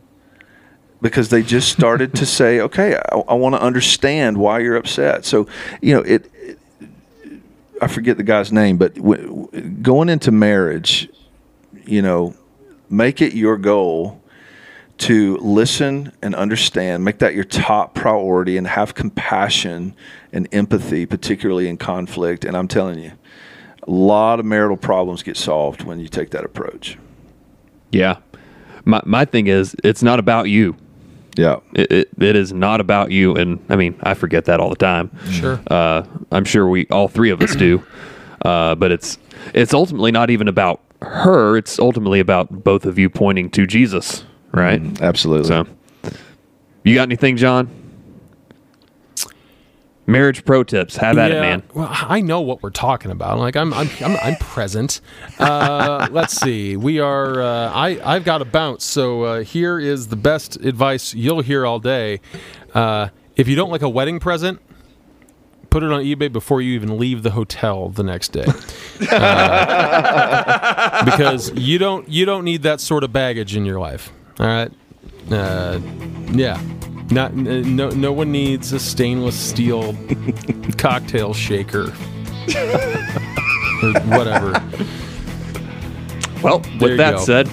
[1.02, 5.26] because they just started to say okay i, I want to understand why you're upset.
[5.26, 5.48] So
[5.82, 6.60] you know it, it
[7.82, 11.10] i forget the guy's name but w- w- going into marriage
[11.86, 12.34] you know
[12.90, 14.22] make it your goal
[14.98, 19.96] to listen and understand, make that your top priority, and have compassion
[20.34, 22.44] and empathy, particularly in conflict.
[22.44, 23.12] And I'm telling you,
[23.88, 26.98] a lot of marital problems get solved when you take that approach.
[27.92, 28.18] Yeah.
[28.86, 30.76] My, my thing is, it's not about you.
[31.36, 31.60] Yeah.
[31.74, 33.36] It, it, it is not about you.
[33.36, 35.12] And I mean, I forget that all the time.
[35.30, 35.62] Sure.
[35.68, 37.84] Uh, I'm sure we, all three of us do.
[38.42, 39.20] Uh, but it's,
[39.54, 41.56] it's ultimately not even about her.
[41.58, 45.02] It's ultimately about both of you pointing to Jesus, right?
[45.02, 45.48] Absolutely.
[45.48, 45.68] So,
[46.84, 47.70] you got anything, John?
[50.10, 50.96] Marriage pro tips.
[50.96, 51.64] Have at it, man.
[51.74, 53.40] Well, I know what we're talking about.
[53.40, 55.02] Like I'm, I'm, I'm, I'm present.
[55.38, 56.78] Uh, let's see.
[56.78, 57.42] We are.
[57.42, 58.86] Uh, I, I've got a bounce.
[58.86, 62.22] So uh, here is the best advice you'll hear all day.
[62.74, 64.62] Uh, if you don't like a wedding present,
[65.70, 68.46] put it on eBay before you even leave the hotel the next day.
[69.12, 74.14] Uh, because you don't, you don't need that sort of baggage in your life.
[74.40, 74.72] All right.
[75.32, 75.80] Uh,
[76.32, 76.62] yeah.
[77.10, 79.96] Not no no one needs a stainless steel
[80.78, 81.94] cocktail shaker
[83.82, 84.62] or whatever.
[86.44, 87.20] Well, with that go.
[87.20, 87.48] said,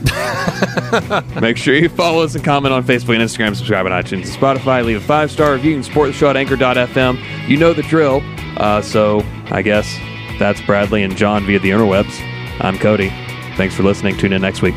[1.41, 4.25] make sure you follow us and comment on Facebook and Instagram, subscribe on iTunes and
[4.25, 7.49] Spotify, leave a five star review, and support the show at anchor.fm.
[7.49, 8.23] You know the drill.
[8.57, 9.97] Uh, so I guess
[10.39, 12.21] that's Bradley and John via the interwebs.
[12.61, 13.09] I'm Cody.
[13.57, 14.17] Thanks for listening.
[14.17, 14.75] Tune in next week.